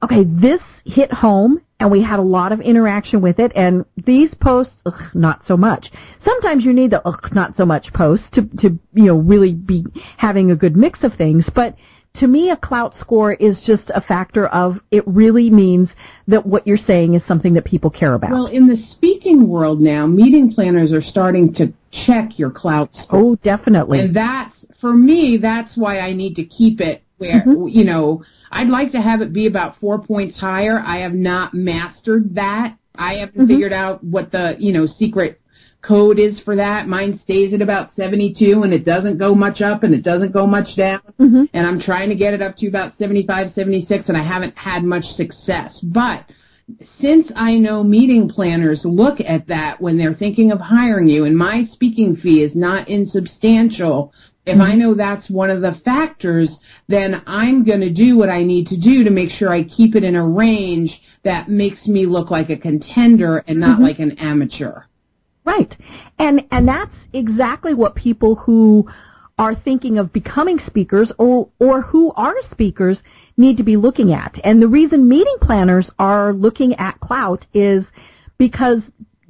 [0.03, 3.51] okay, this hit home and we had a lot of interaction with it.
[3.55, 5.91] And these posts, ugh, not so much.
[6.19, 9.85] Sometimes you need the ugh, not so much posts to to you know really be
[10.17, 11.75] having a good mix of things, but.
[12.17, 15.95] To me, a Klout score is just a factor of it really means
[16.27, 18.29] that what you're saying is something that people care about.
[18.29, 23.19] Well, in the speaking world now, meeting planners are starting to check your Klout score.
[23.19, 23.99] Oh, definitely.
[23.99, 27.67] And that's, for me, that's why I need to keep it where, mm-hmm.
[27.67, 30.83] you know, I'd like to have it be about four points higher.
[30.85, 32.77] I have not mastered that.
[32.95, 33.47] I haven't mm-hmm.
[33.47, 35.39] figured out what the, you know, secret
[35.81, 36.87] code is for that.
[36.87, 40.45] Mine stays at about 72 and it doesn't go much up and it doesn't go
[40.45, 41.01] much down.
[41.19, 41.45] Mm-hmm.
[41.53, 44.83] And I'm trying to get it up to about 75, 76 and I haven't had
[44.83, 45.79] much success.
[45.81, 46.25] But
[46.99, 51.37] since I know meeting planners look at that when they're thinking of hiring you and
[51.37, 54.13] my speaking fee is not insubstantial
[54.45, 54.79] if I mm-hmm.
[54.79, 58.77] know that's one of the factors, then I'm going to do what I need to
[58.77, 62.49] do to make sure I keep it in a range that makes me look like
[62.49, 63.83] a contender and not mm-hmm.
[63.83, 64.83] like an amateur.
[65.45, 65.75] Right.
[66.19, 68.89] And and that's exactly what people who
[69.37, 73.01] are thinking of becoming speakers or or who are speakers
[73.37, 74.39] need to be looking at.
[74.43, 77.85] And the reason meeting planners are looking at Klout is
[78.37, 78.89] because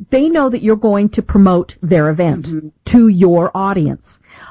[0.09, 2.67] they know that you're going to promote their event mm-hmm.
[2.85, 4.05] to your audience.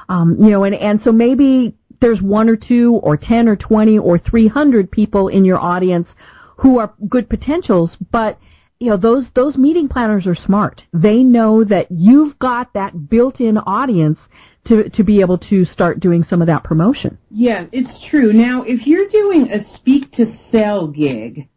[0.09, 3.97] Um, you know, and, and so maybe there's one or two or 10 or 20
[3.99, 6.09] or 300 people in your audience
[6.57, 8.39] who are good potentials, but
[8.79, 10.83] you know, those, those meeting planners are smart.
[10.91, 14.19] They know that you've got that built-in audience
[14.65, 17.17] to, to be able to start doing some of that promotion.
[17.29, 18.33] Yeah, it's true.
[18.33, 21.47] Now, if you're doing a speak to sell gig,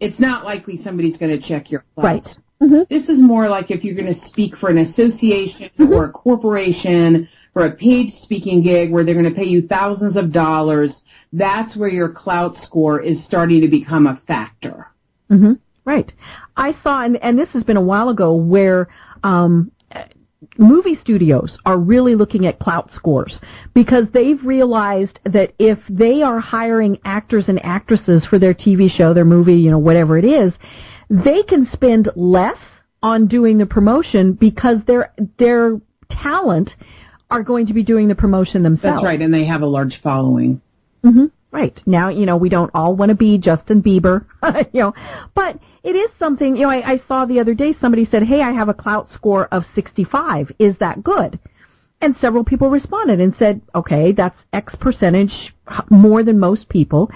[0.00, 1.84] it's not likely somebody's going to check your.
[1.96, 2.26] Right.
[2.62, 2.82] Mm-hmm.
[2.88, 5.92] This is more like if you're going to speak for an association mm-hmm.
[5.92, 10.16] or a corporation for a paid speaking gig where they're going to pay you thousands
[10.16, 11.02] of dollars.
[11.32, 14.92] That's where your Klout score is starting to become a factor.
[15.28, 15.54] Mm-hmm.
[15.84, 16.12] Right.
[16.56, 18.88] I saw, and, and this has been a while ago, where
[19.24, 19.72] um,
[20.56, 23.40] movie studios are really looking at Klout scores
[23.74, 29.12] because they've realized that if they are hiring actors and actresses for their TV show,
[29.12, 30.52] their movie, you know, whatever it is,
[31.08, 32.58] they can spend less
[33.02, 36.76] on doing the promotion because their their talent
[37.30, 38.96] are going to be doing the promotion themselves.
[38.96, 40.60] That's right, and they have a large following.
[41.04, 41.26] Mm-hmm.
[41.50, 41.82] Right.
[41.84, 44.24] Now, you know, we don't all want to be Justin Bieber,
[44.72, 44.94] you know,
[45.34, 48.40] but it is something, you know, I, I saw the other day somebody said, hey,
[48.40, 50.52] I have a Klout score of 65.
[50.58, 51.38] Is that good?
[52.00, 55.54] And several people responded and said, okay, that's X percentage
[55.90, 57.10] more than most people,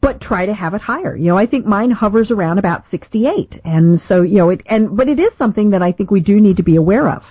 [0.00, 1.16] but try to have it higher.
[1.16, 3.60] You know, I think mine hovers around about 68.
[3.64, 6.40] And so, you know, it, and, but it is something that I think we do
[6.40, 7.24] need to be aware of.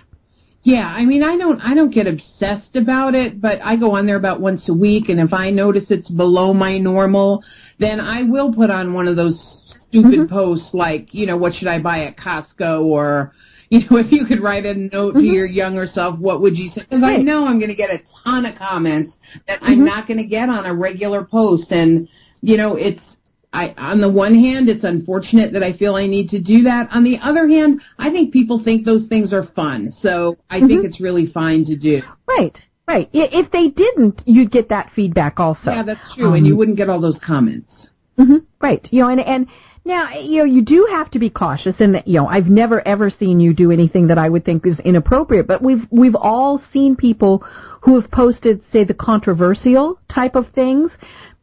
[0.64, 4.06] Yeah, I mean, I don't, I don't get obsessed about it, but I go on
[4.06, 7.43] there about once a week, and if I notice it's below my normal,
[7.78, 10.26] then I will put on one of those stupid mm-hmm.
[10.26, 13.34] posts like, you know, what should I buy at Costco, or,
[13.70, 15.20] you know, if you could write a note mm-hmm.
[15.20, 16.82] to your younger self, what would you say?
[16.82, 17.20] Because right.
[17.20, 19.16] I know I'm going to get a ton of comments
[19.48, 19.72] that mm-hmm.
[19.72, 22.10] I'm not going to get on a regular post, and
[22.42, 23.18] you know, it's
[23.54, 26.94] I, on the one hand, it's unfortunate that I feel I need to do that.
[26.94, 29.92] On the other hand, I think people think those things are fun.
[29.92, 30.68] So I mm-hmm.
[30.68, 32.02] think it's really fine to do.
[32.28, 32.56] Right.
[32.88, 33.10] Right.
[33.12, 35.72] If they didn't, you'd get that feedback also.
[35.72, 36.28] Yeah, that's true.
[36.28, 37.90] Um, and you um, wouldn't get all those comments.
[38.18, 38.38] Mm-hmm.
[38.62, 38.88] Right.
[38.92, 39.48] You know, and, and
[39.84, 43.10] now, you know, you do have to be cautious and you know, I've never ever
[43.10, 46.96] seen you do anything that I would think is inappropriate, but we've, we've all seen
[46.96, 47.40] people
[47.82, 50.98] who have posted, say, the controversial type of things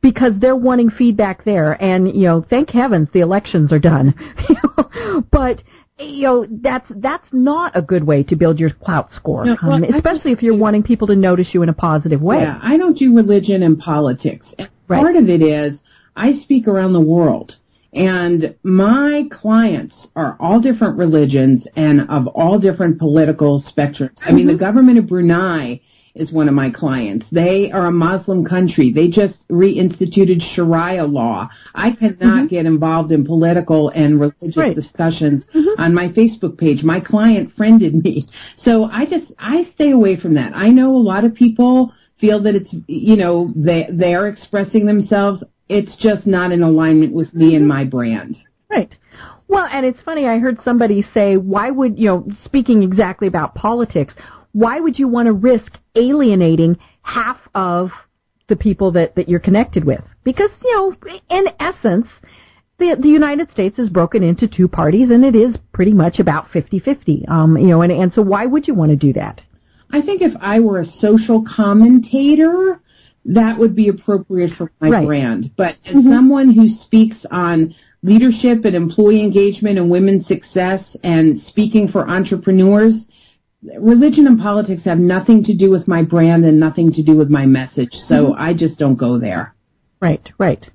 [0.04, 1.82] because they're wanting feedback there.
[1.82, 4.14] And, you know, thank heavens the elections are done.
[5.30, 5.62] but,
[5.98, 9.72] you know, that's, that's not a good way to build your Klout score, no, well,
[9.72, 12.40] um, especially if you're wanting people to notice you in a positive way.
[12.40, 14.52] Yeah, I don't do religion and politics.
[14.88, 15.00] right.
[15.00, 15.80] Part of it is
[16.14, 17.56] I speak around the world.
[17.94, 24.18] And my clients are all different religions and of all different political spectrums.
[24.26, 24.60] I mean, the mm-hmm.
[24.60, 25.80] government of Brunei
[26.14, 27.26] is one of my clients.
[27.32, 28.92] They are a Muslim country.
[28.92, 31.48] They just reinstituted Sharia law.
[31.74, 32.46] I cannot mm-hmm.
[32.46, 34.74] get involved in political and religious right.
[34.74, 35.82] discussions mm-hmm.
[35.82, 36.84] on my Facebook page.
[36.84, 38.28] My client friended me.
[38.56, 40.52] So I just, I stay away from that.
[40.54, 45.42] I know a lot of people feel that it's, you know, they, they're expressing themselves.
[45.68, 47.56] It's just not in alignment with me mm-hmm.
[47.56, 48.38] and my brand.
[48.70, 48.96] Right.
[49.46, 53.54] Well, and it's funny, I heard somebody say, why would, you know, speaking exactly about
[53.54, 54.14] politics,
[54.54, 57.92] why would you want to risk alienating half of
[58.46, 60.02] the people that, that you're connected with?
[60.22, 60.96] Because, you know,
[61.28, 62.06] in essence,
[62.78, 66.50] the, the United States is broken into two parties and it is pretty much about
[66.52, 67.28] 50-50.
[67.28, 69.44] Um, you know, and, and so why would you want to do that?
[69.90, 72.80] I think if I were a social commentator,
[73.24, 75.06] that would be appropriate for my right.
[75.06, 75.50] brand.
[75.56, 76.12] But as mm-hmm.
[76.12, 77.74] someone who speaks on
[78.04, 83.04] leadership and employee engagement and women's success and speaking for entrepreneurs,
[83.78, 87.30] religion and politics have nothing to do with my brand and nothing to do with
[87.30, 87.94] my message.
[88.00, 88.42] So mm-hmm.
[88.42, 89.54] I just don't go there.
[90.00, 90.68] Right, right.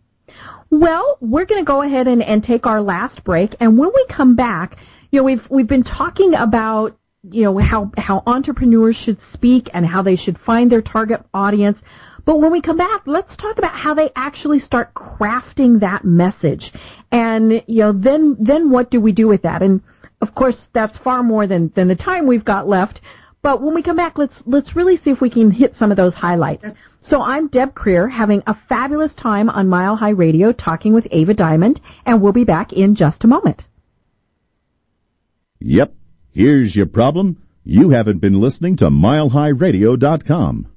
[0.72, 3.56] Well, we're going to go ahead and, and take our last break.
[3.60, 4.78] And when we come back,
[5.12, 9.86] you know, we've, we've been talking about, you know, how, how entrepreneurs should speak and
[9.86, 11.80] how they should find their target audience.
[12.26, 16.72] But when we come back, let's talk about how they actually start crafting that message.
[17.12, 19.64] And, you know, then, then what do we do with that?
[19.64, 19.82] And,
[20.22, 23.02] of course, that's far more than, than the time we've got left.
[23.42, 25.98] But when we come back, let's let's really see if we can hit some of
[25.98, 26.68] those highlights.
[27.02, 31.34] So I'm Deb Krier, having a fabulous time on Mile High Radio, talking with Ava
[31.34, 33.64] Diamond, and we'll be back in just a moment.
[35.60, 35.94] Yep,
[36.32, 37.42] here's your problem.
[37.64, 40.68] You haven't been listening to MileHighRadio.com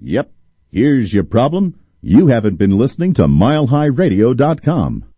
[0.05, 0.33] Yep.
[0.71, 1.79] Here's your problem.
[2.01, 5.12] You haven't been listening to milehighradio.com.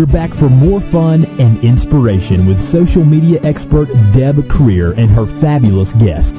[0.00, 5.26] we're back for more fun and inspiration with social media expert Deb Krier and her
[5.26, 6.36] fabulous guest.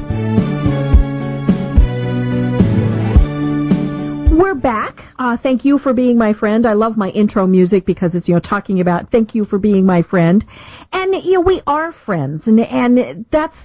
[4.34, 5.04] We're back.
[5.20, 6.66] Uh, thank you for being my friend.
[6.66, 9.86] I love my intro music because it's, you know, talking about thank you for being
[9.86, 10.44] my friend.
[10.92, 13.56] And, you know, we are friends and, and that's,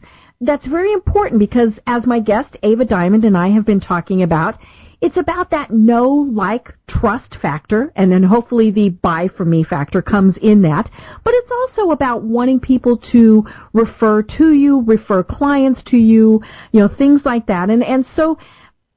[0.42, 4.60] that's very important because as my guest, Ava Diamond and I have been talking about,
[5.00, 10.00] it's about that know, like, trust factor, and then hopefully the buy for me factor
[10.00, 10.90] comes in that.
[11.22, 16.42] But it's also about wanting people to refer to you, refer clients to you,
[16.72, 17.68] you know, things like that.
[17.68, 18.38] And, and so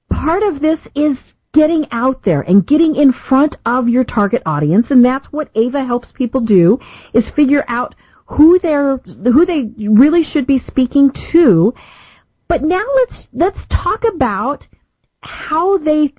[0.09, 1.17] part of this is
[1.51, 5.83] getting out there and getting in front of your target audience, and that's what Ava
[5.83, 6.79] helps people do,
[7.11, 7.95] is figure out
[8.27, 11.73] who they're, who they really should be speaking to.
[12.47, 14.67] But now let's, let's talk about
[15.21, 16.13] how they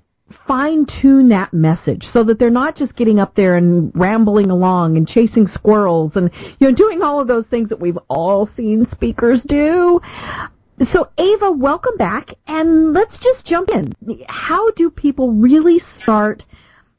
[0.47, 4.95] fine tune that message so that they're not just getting up there and rambling along
[4.95, 8.85] and chasing squirrels and you know doing all of those things that we've all seen
[8.89, 9.99] speakers do.
[10.91, 13.93] So Ava, welcome back and let's just jump in.
[14.27, 16.45] How do people really start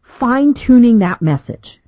[0.02, 1.80] fine tuning that message?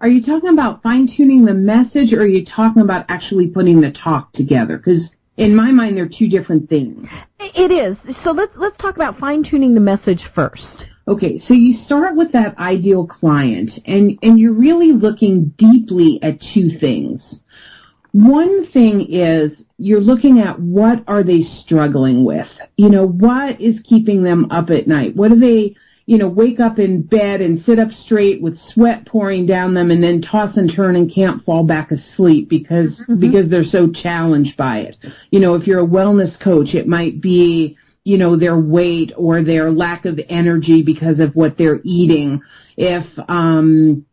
[0.00, 3.80] Are you talking about fine tuning the message or are you talking about actually putting
[3.80, 4.76] the talk together?
[4.76, 7.08] Because in my mind, they're two different things.
[7.40, 7.96] It is.
[8.22, 10.86] So let's let's talk about fine tuning the message first.
[11.06, 16.40] Okay, so you start with that ideal client and, and you're really looking deeply at
[16.40, 17.40] two things.
[18.12, 22.48] One thing is you're looking at what are they struggling with?
[22.78, 25.14] You know, what is keeping them up at night?
[25.14, 25.76] What are they
[26.06, 29.90] you know, wake up in bed and sit up straight with sweat pouring down them
[29.90, 33.16] and then toss and turn and can't fall back asleep because, mm-hmm.
[33.16, 34.96] because they're so challenged by it.
[35.30, 39.40] You know, if you're a wellness coach, it might be, you know, their weight or
[39.40, 42.42] their lack of energy because of what they're eating.
[42.76, 44.04] If, um,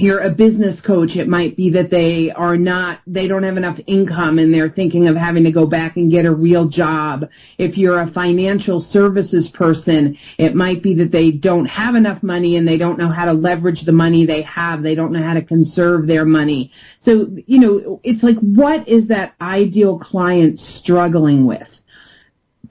[0.00, 3.80] you're a business coach, it might be that they are not, they don't have enough
[3.86, 7.28] income and they're thinking of having to go back and get a real job.
[7.58, 12.56] If you're a financial services person, it might be that they don't have enough money
[12.56, 14.82] and they don't know how to leverage the money they have.
[14.82, 16.72] They don't know how to conserve their money.
[17.04, 21.68] So, you know, it's like, what is that ideal client struggling with?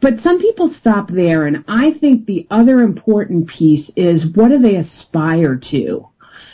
[0.02, 4.58] But some people stop there and I think the other important piece is what do
[4.58, 6.09] they aspire to?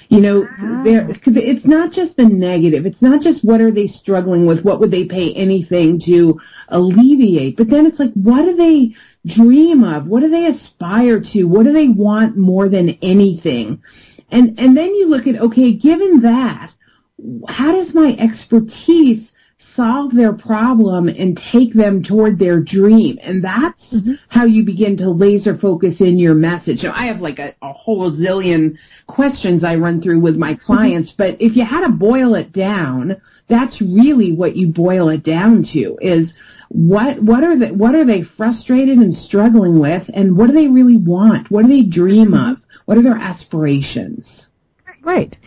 [0.09, 0.81] You know, ah.
[0.83, 2.85] there it's not just the negative.
[2.85, 4.63] It's not just what are they struggling with?
[4.63, 6.39] What would they pay anything to
[6.69, 7.57] alleviate?
[7.57, 8.95] But then it's like, what do they
[9.25, 10.05] dream of?
[10.05, 11.45] What do they aspire to?
[11.45, 13.81] What do they want more than anything?
[14.31, 16.71] And and then you look at okay, given that,
[17.47, 19.31] how does my expertise
[19.75, 23.19] solve their problem and take them toward their dream.
[23.21, 24.13] And that's mm-hmm.
[24.29, 26.81] how you begin to laser focus in your message.
[26.81, 30.65] So I have like a, a, whole zillion questions I run through with my mm-hmm.
[30.65, 31.17] clients, mm-hmm.
[31.17, 35.63] but if you had to boil it down, that's really what you boil it down
[35.63, 36.33] to is
[36.69, 40.67] what, what are the, what are they frustrated and struggling with and what do they
[40.67, 41.51] really want?
[41.51, 42.53] What do they dream mm-hmm.
[42.53, 42.61] of?
[42.85, 44.45] What are their aspirations?
[45.01, 45.37] Right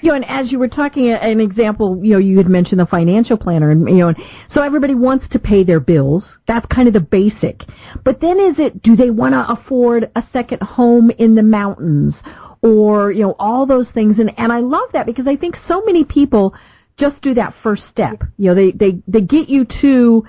[0.00, 2.78] you know, and as you were talking, uh, an example, you know, you had mentioned
[2.80, 4.14] the financial planner, and you know,
[4.48, 6.36] so everybody wants to pay their bills.
[6.46, 7.64] That's kind of the basic.
[8.04, 8.80] But then, is it?
[8.82, 12.22] Do they want to afford a second home in the mountains,
[12.62, 14.18] or you know, all those things?
[14.18, 16.54] And and I love that because I think so many people
[16.96, 18.22] just do that first step.
[18.36, 20.24] You know, they they they get you to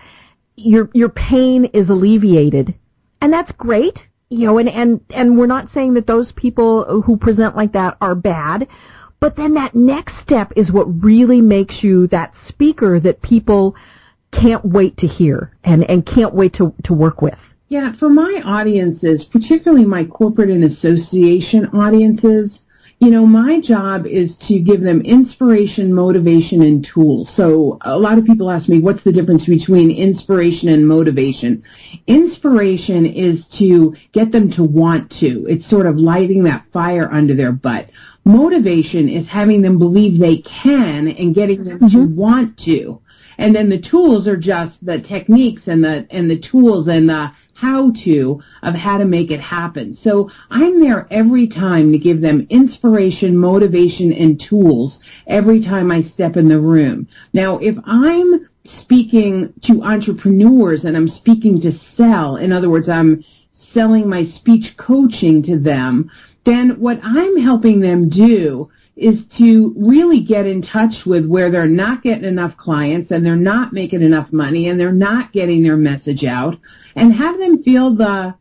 [0.56, 2.74] your your pain is alleviated,
[3.22, 4.08] and that's great.
[4.32, 7.98] You know, and and and we're not saying that those people who present like that
[8.02, 8.68] are bad
[9.20, 13.76] but then that next step is what really makes you that speaker that people
[14.32, 17.38] can't wait to hear and, and can't wait to, to work with.
[17.68, 22.62] Yeah, for my audiences, particularly my corporate and association audiences,
[23.00, 27.30] you know, my job is to give them inspiration, motivation, and tools.
[27.34, 31.64] So a lot of people ask me, what's the difference between inspiration and motivation?
[32.08, 35.46] Inspiration is to get them to want to.
[35.48, 37.90] It's sort of lighting that fire under their butt.
[38.30, 41.98] Motivation is having them believe they can and getting them mm-hmm.
[41.98, 43.02] to want to.
[43.40, 47.32] And then the tools are just the techniques and the, and the tools and the
[47.56, 49.98] how to of how to make it happen.
[49.98, 56.04] So I'm there every time to give them inspiration, motivation, and tools every time I
[56.04, 57.08] step in the room.
[57.34, 63.24] Now, if I'm speaking to entrepreneurs and I'm speaking to sell, in other words, I'm
[63.74, 66.10] selling my speech coaching to them,
[66.50, 71.68] then what I'm helping them do is to really get in touch with where they're
[71.68, 75.78] not getting enough clients and they're not making enough money and they're not getting their
[75.78, 76.58] message out
[76.96, 78.34] and have them feel the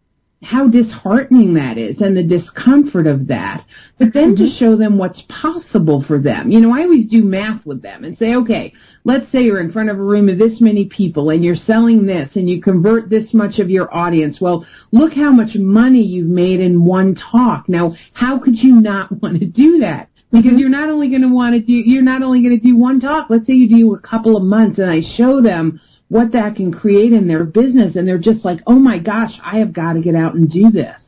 [0.42, 3.64] how disheartening that is and the discomfort of that,
[3.98, 4.44] but then mm-hmm.
[4.44, 6.50] to show them what's possible for them.
[6.50, 8.72] You know, I always do math with them and say, okay,
[9.04, 12.06] let's say you're in front of a room of this many people and you're selling
[12.06, 14.40] this and you convert this much of your audience.
[14.40, 17.68] Well, look how much money you've made in one talk.
[17.68, 20.08] Now, how could you not want to do that?
[20.30, 20.58] because mm-hmm.
[20.58, 23.00] you're not only going to want to do you're not only going to do one
[23.00, 26.56] talk let's say you do a couple of months and i show them what that
[26.56, 29.94] can create in their business and they're just like oh my gosh i have got
[29.94, 31.00] to get out and do this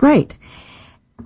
[0.00, 0.34] right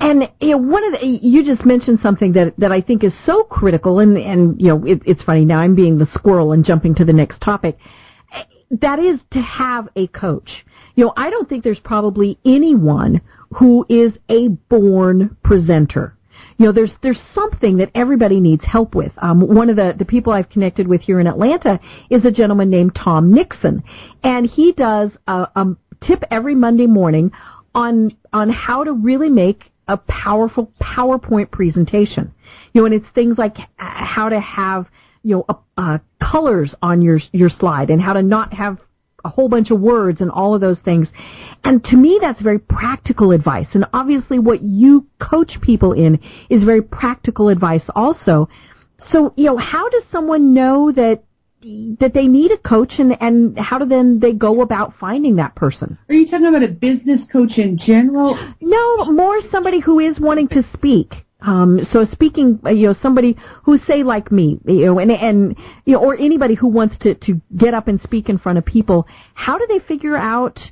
[0.01, 3.17] and you know, one of the, you just mentioned something that that I think is
[3.19, 6.65] so critical, and and you know, it, it's funny now I'm being the squirrel and
[6.65, 7.79] jumping to the next topic.
[8.71, 10.67] That is to have a coach.
[10.97, 13.21] You know, I don't think there's probably anyone
[13.55, 16.16] who is a born presenter
[16.59, 19.13] you know, there's there's something that everybody needs help with.
[19.19, 22.71] Um, one of the the people I've connected with here in Atlanta is a gentleman
[22.71, 23.85] named Tom Nixon,
[24.23, 27.33] and he does a, a tip every Monday morning
[27.75, 32.33] on on how to really make a powerful PowerPoint presentation.
[32.73, 34.91] You know, and it's things like how to have
[35.23, 38.79] you know uh, colors on your your slide and how to not have
[39.27, 41.13] a whole bunch of words and all of those things.
[41.65, 43.69] And to me, that's very practical advice.
[43.73, 48.49] And obviously what you coach people in is very practical advice also.
[48.99, 51.25] So, you know, how does someone know that
[51.99, 55.55] that they need a coach and, and how do then they go about finding that
[55.57, 55.99] person?
[56.09, 58.39] Are you talking about a business coach in general?
[58.61, 61.26] No, more somebody who is wanting to speak.
[61.41, 65.57] Um, so speaking, uh, you know, somebody who say like me, you know, and, and,
[65.85, 68.65] you know, or anybody who wants to, to get up and speak in front of
[68.65, 70.71] people, how do they figure out,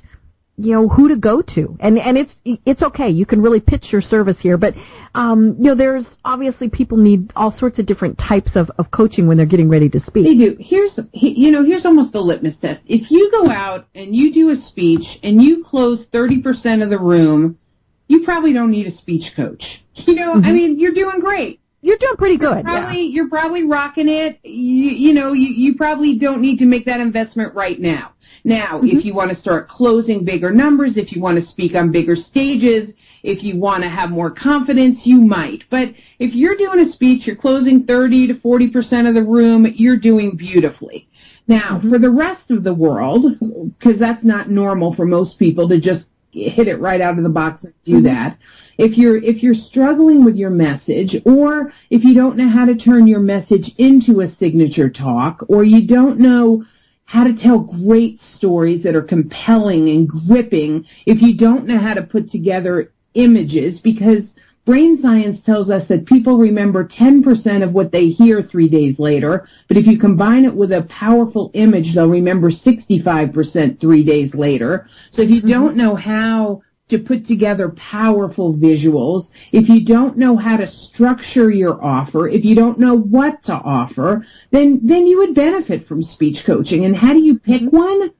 [0.57, 1.77] you know, who to go to?
[1.79, 3.09] And, and it's, it's okay.
[3.09, 4.73] You can really pitch your service here, but,
[5.13, 9.27] um, you know, there's obviously people need all sorts of different types of, of coaching
[9.27, 10.25] when they're getting ready to speak.
[10.25, 10.57] They do.
[10.59, 12.81] Here's, you know, here's almost the litmus test.
[12.87, 16.99] If you go out and you do a speech and you close 30% of the
[16.99, 17.59] room,
[18.07, 19.81] you probably don't need a speech coach.
[19.95, 20.45] You know, mm-hmm.
[20.45, 21.61] I mean, you're doing great.
[21.81, 22.55] You're doing pretty good.
[22.55, 23.09] You're probably, yeah.
[23.09, 24.39] you're probably rocking it.
[24.43, 28.13] You, you know, you, you probably don't need to make that investment right now.
[28.43, 28.97] Now, mm-hmm.
[28.97, 32.15] if you want to start closing bigger numbers, if you want to speak on bigger
[32.15, 32.93] stages,
[33.23, 35.63] if you want to have more confidence, you might.
[35.69, 39.97] But if you're doing a speech, you're closing 30 to 40% of the room, you're
[39.97, 41.07] doing beautifully.
[41.47, 41.91] Now, mm-hmm.
[41.91, 43.37] for the rest of the world,
[43.77, 46.05] because that's not normal for most people to just
[46.35, 48.03] hit it right out of the box and do mm-hmm.
[48.03, 48.37] that.
[48.77, 52.75] If you're, if you're struggling with your message or if you don't know how to
[52.75, 56.65] turn your message into a signature talk or you don't know
[57.05, 61.93] how to tell great stories that are compelling and gripping, if you don't know how
[61.93, 64.25] to put together images because
[64.65, 69.47] brain science tells us that people remember 10% of what they hear three days later,
[69.67, 74.89] but if you combine it with a powerful image, they'll remember 65% three days later.
[75.11, 75.49] So if you mm-hmm.
[75.49, 81.49] don't know how to put together powerful visuals, if you don't know how to structure
[81.49, 86.03] your offer, if you don't know what to offer, then, then you would benefit from
[86.03, 86.85] speech coaching.
[86.85, 87.77] And how do you pick mm-hmm.
[87.77, 88.11] one?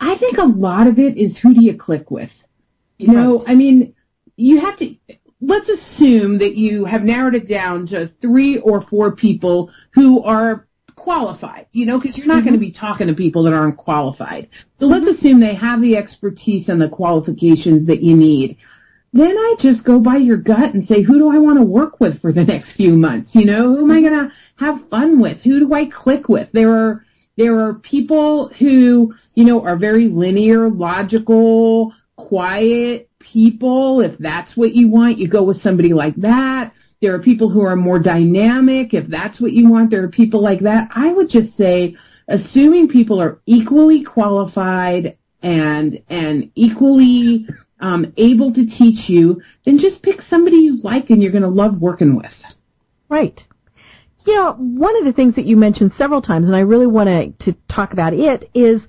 [0.00, 2.30] I think a lot of it is who do you click with?
[2.98, 3.94] You know, I mean,
[4.36, 4.96] you have to,
[5.48, 10.68] let's assume that you have narrowed it down to three or four people who are
[10.94, 12.48] qualified, you know, because you're not mm-hmm.
[12.48, 14.50] going to be talking to people that aren't qualified.
[14.78, 15.04] So mm-hmm.
[15.06, 18.58] let's assume they have the expertise and the qualifications that you need.
[19.14, 21.98] Then I just go by your gut and say, who do I want to work
[21.98, 23.34] with for the next few months?
[23.34, 25.40] You know, who am I going to have fun with?
[25.40, 26.50] Who do I click with?
[26.52, 27.06] There are,
[27.38, 34.00] there are people who, you know, are very linear, logical, quiet people.
[34.00, 36.72] If that's what you want, you go with somebody like that.
[37.00, 38.92] There are people who are more dynamic.
[38.92, 40.90] If that's what you want, there are people like that.
[40.92, 47.46] I would just say, assuming people are equally qualified and, and equally
[47.80, 51.48] um, able to teach you, then just pick somebody you like and you're going to
[51.48, 52.34] love working with.
[53.08, 53.44] Right.
[54.26, 57.08] You know, one of the things that you mentioned several times, and I really want
[57.08, 58.82] to, to talk about it, is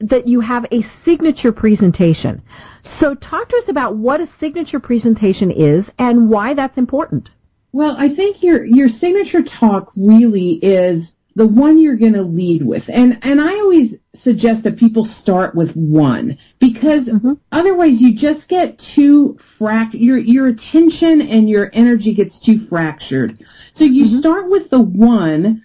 [0.00, 2.42] that you have a signature presentation.
[2.82, 7.30] So talk to us about what a signature presentation is and why that's important.
[7.72, 12.64] Well, I think your your signature talk really is the one you're going to lead
[12.64, 12.84] with.
[12.88, 17.34] And and I always suggest that people start with one because mm-hmm.
[17.52, 23.40] otherwise you just get too frac your your attention and your energy gets too fractured.
[23.72, 24.18] So you mm-hmm.
[24.18, 25.62] start with the one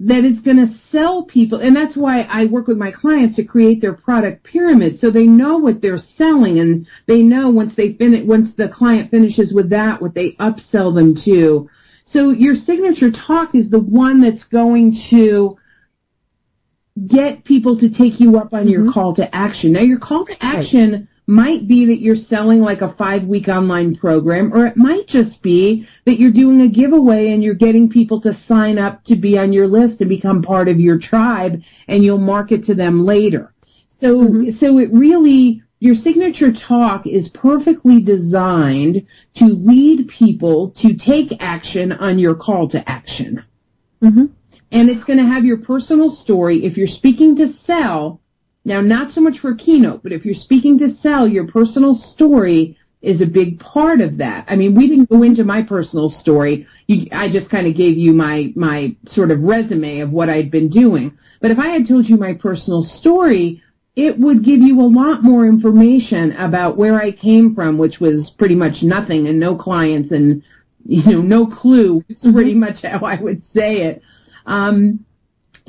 [0.00, 1.58] that is going to sell people.
[1.58, 5.26] And that's why I work with my clients to create their product pyramid so they
[5.26, 9.70] know what they're selling and they know once they finish, once the client finishes with
[9.70, 11.68] that, what they upsell them to.
[12.04, 15.58] So your signature talk is the one that's going to
[17.06, 18.68] get people to take you up on mm-hmm.
[18.68, 19.72] your call to action.
[19.72, 23.94] Now your call to action might be that you're selling like a five week online
[23.94, 28.18] program, or it might just be that you're doing a giveaway and you're getting people
[28.22, 32.02] to sign up to be on your list and become part of your tribe and
[32.02, 33.52] you'll market to them later.
[34.00, 34.58] So, mm-hmm.
[34.58, 41.92] so it really, your signature talk is perfectly designed to lead people to take action
[41.92, 43.44] on your call to action.
[44.02, 44.26] Mm-hmm.
[44.72, 46.64] And it's going to have your personal story.
[46.64, 48.22] If you're speaking to sell,
[48.64, 51.94] now, not so much for a keynote, but if you're speaking to sell, your personal
[51.94, 54.44] story is a big part of that.
[54.48, 56.66] I mean, we didn't go into my personal story.
[56.88, 60.50] You, I just kind of gave you my, my sort of resume of what I'd
[60.50, 61.16] been doing.
[61.40, 63.62] But if I had told you my personal story,
[63.94, 68.30] it would give you a lot more information about where I came from, which was
[68.30, 70.42] pretty much nothing and no clients and,
[70.84, 72.04] you know, no clue.
[72.08, 72.60] It's pretty mm-hmm.
[72.60, 74.02] much how I would say it.
[74.44, 75.04] Um,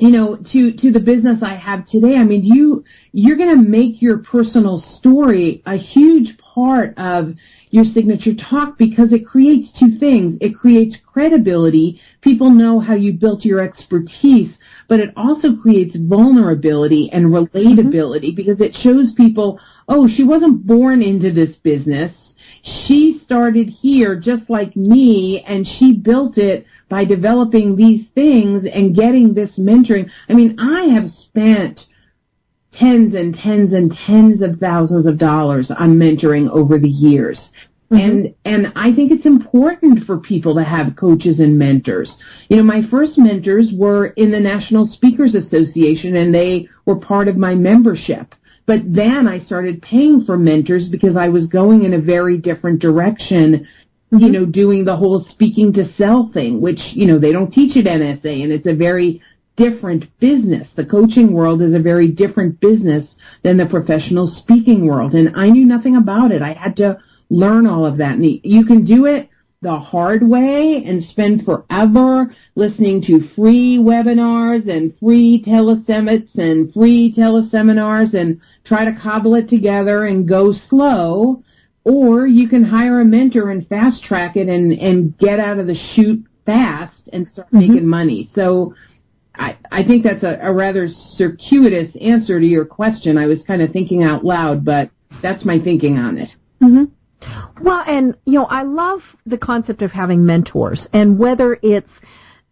[0.00, 3.62] you know, to, to the business I have today, I mean, you, you're going to
[3.62, 7.34] make your personal story a huge part of
[7.70, 10.38] your signature talk because it creates two things.
[10.40, 12.00] It creates credibility.
[12.22, 14.56] People know how you built your expertise,
[14.88, 18.36] but it also creates vulnerability and relatability mm-hmm.
[18.36, 22.34] because it shows people, oh, she wasn't born into this business.
[22.62, 28.94] She started here just like me and she built it by developing these things and
[28.94, 30.10] getting this mentoring.
[30.28, 31.86] I mean, I have spent
[32.72, 37.50] tens and tens and tens of thousands of dollars on mentoring over the years.
[37.90, 37.96] Mm-hmm.
[37.96, 42.18] And, and I think it's important for people to have coaches and mentors.
[42.48, 47.28] You know, my first mentors were in the National Speakers Association and they were part
[47.28, 48.34] of my membership.
[48.66, 52.80] But then I started paying for mentors because I was going in a very different
[52.80, 53.66] direction
[54.12, 54.24] mm-hmm.
[54.24, 57.76] you know, doing the whole speaking to sell thing, which, you know, they don't teach
[57.76, 59.22] at NSA and it's a very
[59.56, 60.68] different business.
[60.74, 65.14] The coaching world is a very different business than the professional speaking world.
[65.14, 66.42] And I knew nothing about it.
[66.42, 66.98] I had to
[67.28, 68.16] learn all of that.
[68.16, 69.28] And you can do it
[69.62, 77.12] the hard way and spend forever listening to free webinars and free telesummits and free
[77.12, 81.42] teleseminars and try to cobble it together and go slow
[81.84, 85.66] or you can hire a mentor and fast track it and, and get out of
[85.66, 87.58] the chute fast and start mm-hmm.
[87.58, 88.30] making money.
[88.34, 88.74] So
[89.34, 93.16] I, I think that's a, a rather circuitous answer to your question.
[93.16, 94.90] I was kind of thinking out loud, but
[95.22, 96.34] that's my thinking on it.
[96.60, 96.84] Mm-hmm.
[97.62, 101.90] Well, and, you know, I love the concept of having mentors and whether it's,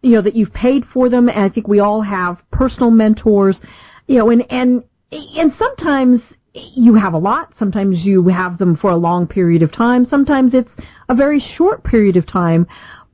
[0.01, 1.27] you know, that you've paid for them.
[1.27, 3.61] And I think we all have personal mentors,
[4.07, 6.21] you know, and, and, and sometimes
[6.53, 7.53] you have a lot.
[7.57, 10.05] Sometimes you have them for a long period of time.
[10.05, 10.73] Sometimes it's
[11.07, 12.67] a very short period of time,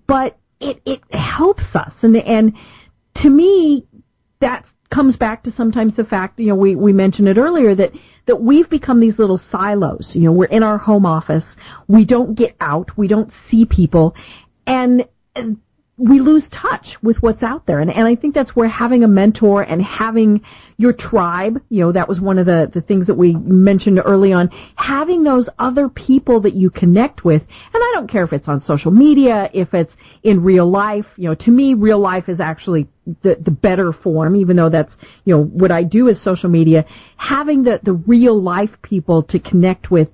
[0.07, 1.93] but it, it helps us.
[2.01, 2.53] And, and
[3.15, 3.85] to me,
[4.39, 7.91] that comes back to sometimes the fact, you know, we, we mentioned it earlier that,
[8.27, 10.11] that we've become these little silos.
[10.13, 11.45] You know, we're in our home office.
[11.87, 12.97] We don't get out.
[12.97, 14.15] We don't see people.
[14.65, 15.05] And
[15.97, 17.79] we lose touch with what's out there.
[17.79, 20.41] And, and I think that's where having a mentor and having
[20.75, 24.33] your tribe, you know, that was one of the, the things that we mentioned early
[24.33, 27.43] on, having those other people that you connect with.
[27.43, 31.29] And I don't care if it's on social media, if it's in real life, you
[31.29, 32.89] know, to me, real life is actually
[33.21, 36.85] the, the better form, even though that's, you know, what I do is social media.
[37.15, 40.09] Having the, the real life people to connect with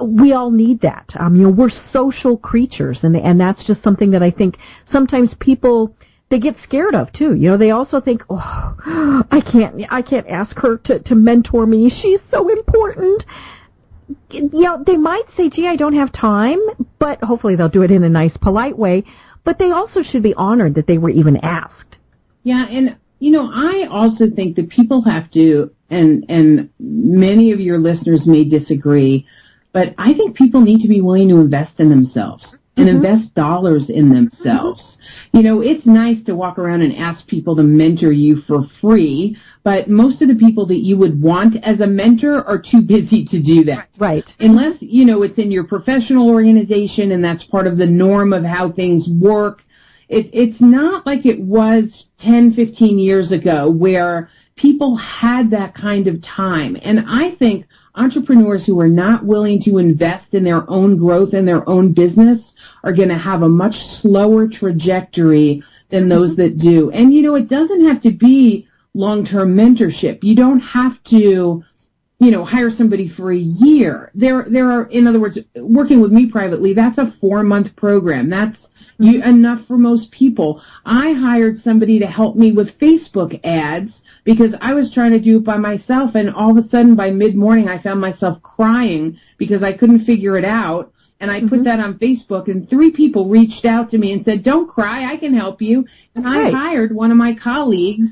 [0.00, 1.12] we all need that.
[1.16, 5.34] Um, you know, we're social creatures, and and that's just something that I think sometimes
[5.34, 5.94] people
[6.30, 7.34] they get scared of too.
[7.34, 11.66] You know, they also think, oh, I can't, I can't ask her to to mentor
[11.66, 11.88] me.
[11.88, 13.24] She's so important.
[14.30, 16.58] You know, they might say, gee, I don't have time,
[16.98, 19.04] but hopefully they'll do it in a nice, polite way.
[19.44, 21.98] But they also should be honored that they were even asked.
[22.42, 27.60] Yeah, and you know, I also think that people have to, and and many of
[27.60, 29.26] your listeners may disagree
[29.74, 32.96] but I think people need to be willing to invest in themselves and mm-hmm.
[32.96, 34.82] invest dollars in themselves.
[34.82, 35.36] Mm-hmm.
[35.36, 39.36] You know, it's nice to walk around and ask people to mentor you for free,
[39.64, 43.24] but most of the people that you would want as a mentor are too busy
[43.24, 43.88] to do that.
[43.98, 44.32] Right.
[44.38, 48.44] Unless, you know, it's in your professional organization and that's part of the norm of
[48.44, 49.64] how things work.
[50.08, 56.06] It, it's not like it was 10, 15 years ago where people had that kind
[56.06, 56.78] of time.
[56.80, 57.66] And I think
[57.96, 62.52] entrepreneurs who are not willing to invest in their own growth and their own business
[62.82, 66.90] are going to have a much slower trajectory than those that do.
[66.90, 70.22] And you know, it doesn't have to be long-term mentorship.
[70.22, 71.64] You don't have to,
[72.18, 74.10] you know, hire somebody for a year.
[74.14, 78.28] There, there are, in other words, working with me privately, that's a four-month program.
[78.28, 78.58] That's
[78.98, 79.28] you, mm-hmm.
[79.28, 80.62] enough for most people.
[80.84, 85.36] I hired somebody to help me with Facebook ads because I was trying to do
[85.36, 89.18] it by myself and all of a sudden by mid morning I found myself crying
[89.36, 90.92] because I couldn't figure it out.
[91.20, 91.48] And I mm-hmm.
[91.48, 95.04] put that on Facebook and three people reached out to me and said, don't cry,
[95.04, 95.86] I can help you.
[96.14, 96.48] And right.
[96.48, 98.08] I hired one of my colleagues,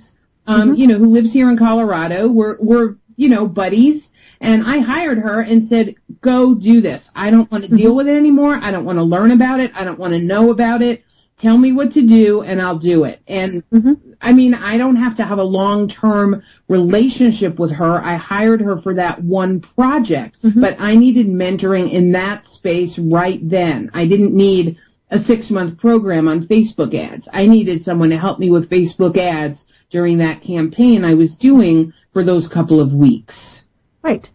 [0.46, 0.74] um, mm-hmm.
[0.76, 2.28] you know, who lives here in Colorado.
[2.28, 4.04] We're, we're, you know, buddies.
[4.40, 7.04] And I hired her and said, go do this.
[7.14, 7.76] I don't want to mm-hmm.
[7.76, 8.54] deal with it anymore.
[8.54, 9.72] I don't want to learn about it.
[9.74, 11.04] I don't want to know about it.
[11.38, 13.20] Tell me what to do and I'll do it.
[13.26, 13.94] And mm-hmm.
[14.20, 18.00] I mean, I don't have to have a long-term relationship with her.
[18.00, 20.60] I hired her for that one project, mm-hmm.
[20.60, 23.90] but I needed mentoring in that space right then.
[23.92, 24.78] I didn't need
[25.10, 27.28] a six-month program on Facebook ads.
[27.32, 29.58] I needed someone to help me with Facebook ads
[29.90, 33.62] during that campaign I was doing for those couple of weeks.
[34.02, 34.28] Right.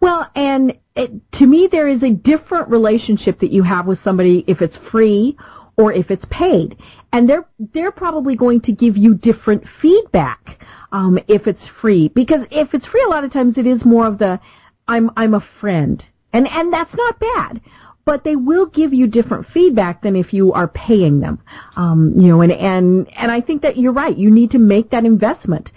[0.00, 4.44] Well, and it, to me, there is a different relationship that you have with somebody
[4.46, 5.36] if it's free
[5.76, 6.76] or if it's paid.
[7.12, 12.08] And they're, they're probably going to give you different feedback, um, if it's free.
[12.08, 14.40] Because if it's free, a lot of times it is more of the,
[14.86, 16.04] I'm, I'm a friend.
[16.32, 17.60] And, and that's not bad.
[18.04, 21.40] But they will give you different feedback than if you are paying them.
[21.76, 24.16] Um, you know, and, and, and I think that you're right.
[24.16, 25.72] You need to make that investment.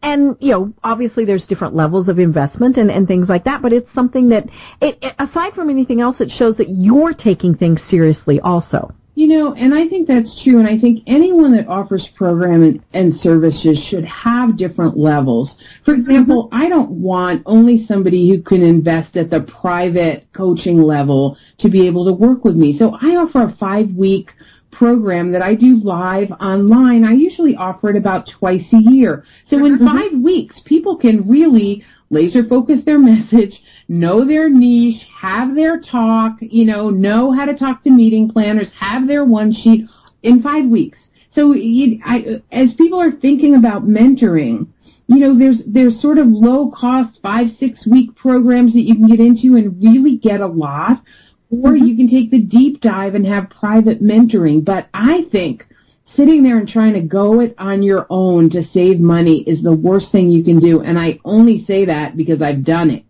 [0.00, 3.72] And, you know, obviously there's different levels of investment and, and things like that, but
[3.72, 4.48] it's something that,
[4.80, 8.92] it, it, aside from anything else, it shows that you're taking things seriously also.
[9.22, 12.82] You know, and I think that's true, and I think anyone that offers program and,
[12.92, 15.56] and services should have different levels.
[15.84, 16.60] For example, mm-hmm.
[16.60, 21.86] I don't want only somebody who can invest at the private coaching level to be
[21.86, 22.76] able to work with me.
[22.76, 24.32] So I offer a five-week
[24.72, 27.04] program that I do live online.
[27.04, 29.24] I usually offer it about twice a year.
[29.44, 29.86] So in mm-hmm.
[29.86, 36.36] five weeks, people can really laser focus their message, know their niche, have their talk,
[36.40, 39.88] you know, know how to talk to meeting planners, have their one sheet
[40.22, 40.98] in five weeks.
[41.34, 44.68] So you, I, as people are thinking about mentoring,
[45.08, 49.08] you know, there's there's sort of low cost five six week programs that you can
[49.08, 51.02] get into and really get a lot,
[51.50, 51.84] or mm-hmm.
[51.84, 54.64] you can take the deep dive and have private mentoring.
[54.64, 55.66] But I think
[56.14, 59.74] sitting there and trying to go it on your own to save money is the
[59.74, 60.80] worst thing you can do.
[60.80, 63.04] And I only say that because I've done it.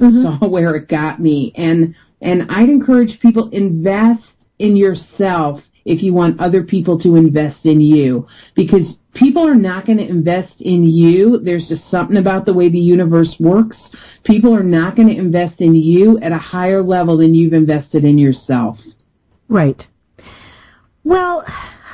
[0.00, 0.22] Mm-hmm.
[0.40, 1.52] Saw where it got me.
[1.54, 7.66] And, and I'd encourage people invest in yourself if you want other people to invest
[7.66, 11.38] in you because people are not going to invest in you.
[11.38, 13.90] There's just something about the way the universe works.
[14.24, 18.04] People are not going to invest in you at a higher level than you've invested
[18.04, 18.80] in yourself.
[19.48, 19.86] Right.
[21.04, 21.44] Well,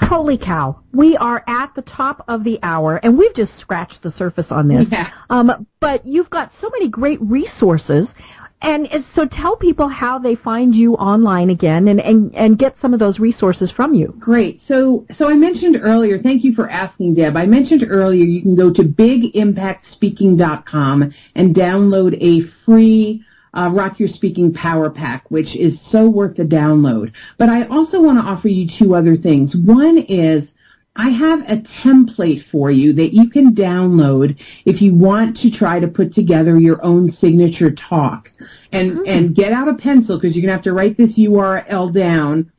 [0.01, 0.81] holy cow.
[0.93, 4.69] We are at the top of the hour and we've just scratched the surface on
[4.69, 4.89] this.
[4.91, 5.11] Yeah.
[5.31, 8.15] Um, but you've got so many great resources.
[8.61, 12.93] And so tell people how they find you online again and, and, and get some
[12.93, 14.13] of those resources from you.
[14.19, 14.61] Great.
[14.67, 17.37] So, so I mentioned earlier, thank you for asking, Deb.
[17.37, 23.25] I mentioned earlier you can go to bigimpactspeaking.com and download a free
[23.59, 27.13] uh, Rock Your Speaking Power Pack, which is so worth the download.
[27.39, 29.57] But I also want to offer you two other things.
[29.57, 30.53] One is
[30.95, 35.81] I have a template for you that you can download if you want to try
[35.81, 38.31] to put together your own signature talk.
[38.71, 39.09] And, mm-hmm.
[39.09, 42.53] and get out a pencil because you're going to have to write this URL down.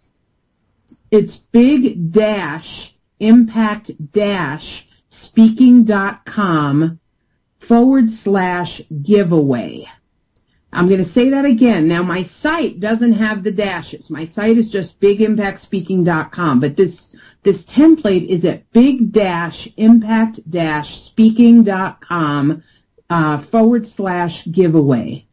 [1.11, 6.99] It's big dash impact dash speaking.com
[7.67, 9.87] forward slash giveaway.
[10.72, 11.88] I'm going to say that again.
[11.88, 14.09] Now my site doesn't have the dashes.
[14.09, 16.99] My site is just bigimpactspeaking.com, but this
[17.43, 22.63] this template is at big dash impact dash speaking.com
[23.09, 25.26] uh, forward slash giveaway.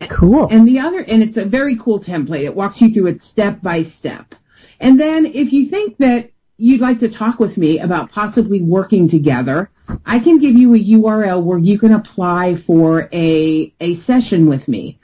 [0.00, 0.46] Cool.
[0.50, 2.44] And the other, and it's a very cool template.
[2.44, 4.34] It walks you through it step by step.
[4.78, 9.08] And then if you think that you'd like to talk with me about possibly working
[9.08, 9.70] together,
[10.04, 14.68] I can give you a URL where you can apply for a, a session with
[14.68, 14.98] me.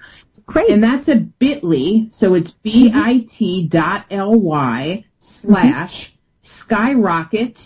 [0.47, 0.69] Great.
[0.69, 3.19] And that's a bit.ly, so it's mm-hmm.
[4.11, 5.05] bit.ly
[5.41, 6.13] slash
[6.61, 7.57] skyrocket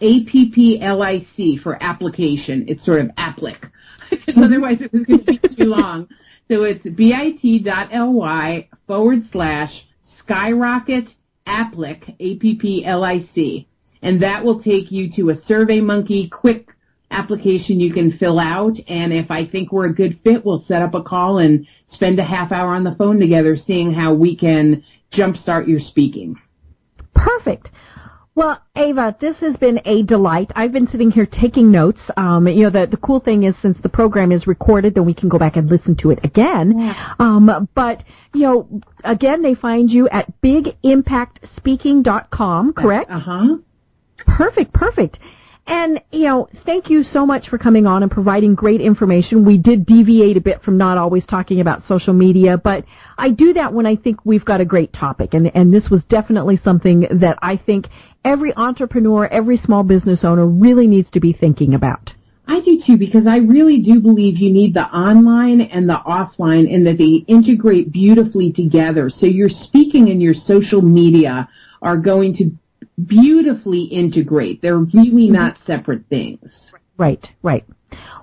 [0.00, 2.64] APPLIC for application.
[2.66, 3.70] It's sort of applic.
[4.10, 4.42] because mm-hmm.
[4.42, 6.08] otherwise it was going to be too long.
[6.48, 9.84] So it's bit.ly forward slash
[10.18, 11.08] skyrocket
[11.46, 13.68] applic, A-P-P-L-I-C.
[14.02, 16.72] And that will take you to a SurveyMonkey quick
[17.10, 18.78] application you can fill out.
[18.88, 22.18] And if I think we're a good fit, we'll set up a call and spend
[22.18, 26.36] a half hour on the phone together seeing how we can jumpstart your speaking.
[27.14, 27.70] Perfect.
[28.36, 30.50] Well, Ava, this has been a delight.
[30.54, 32.02] I've been sitting here taking notes.
[32.18, 35.14] Um, you know, the, the cool thing is since the program is recorded, then we
[35.14, 36.78] can go back and listen to it again.
[36.78, 37.14] Yeah.
[37.18, 43.10] Um, but, you know, again, they find you at bigimpactspeaking.com, correct?
[43.10, 43.56] Uh-huh.
[44.18, 45.18] Perfect, perfect.
[45.68, 49.44] And, you know, thank you so much for coming on and providing great information.
[49.44, 52.84] We did deviate a bit from not always talking about social media, but
[53.18, 55.34] I do that when I think we've got a great topic.
[55.34, 57.88] And, and this was definitely something that I think
[58.24, 62.14] every entrepreneur, every small business owner really needs to be thinking about.
[62.46, 66.72] I do too, because I really do believe you need the online and the offline
[66.72, 69.10] and that they integrate beautifully together.
[69.10, 71.48] So your speaking and your social media
[71.82, 72.56] are going to
[73.04, 74.62] beautifully integrate.
[74.62, 75.32] They're really mm-hmm.
[75.32, 76.50] not separate things.
[76.96, 77.64] Right, right.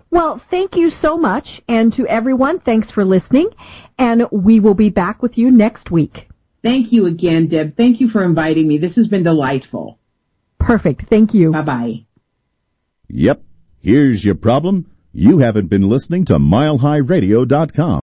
[0.09, 1.61] Well, thank you so much.
[1.67, 3.49] And to everyone, thanks for listening.
[3.97, 6.29] And we will be back with you next week.
[6.63, 7.75] Thank you again, Deb.
[7.75, 8.77] Thank you for inviting me.
[8.77, 9.99] This has been delightful.
[10.59, 11.09] Perfect.
[11.09, 11.51] Thank you.
[11.51, 12.05] Bye bye.
[13.09, 13.43] Yep.
[13.79, 14.89] Here's your problem.
[15.11, 18.02] You haven't been listening to milehighradio.com.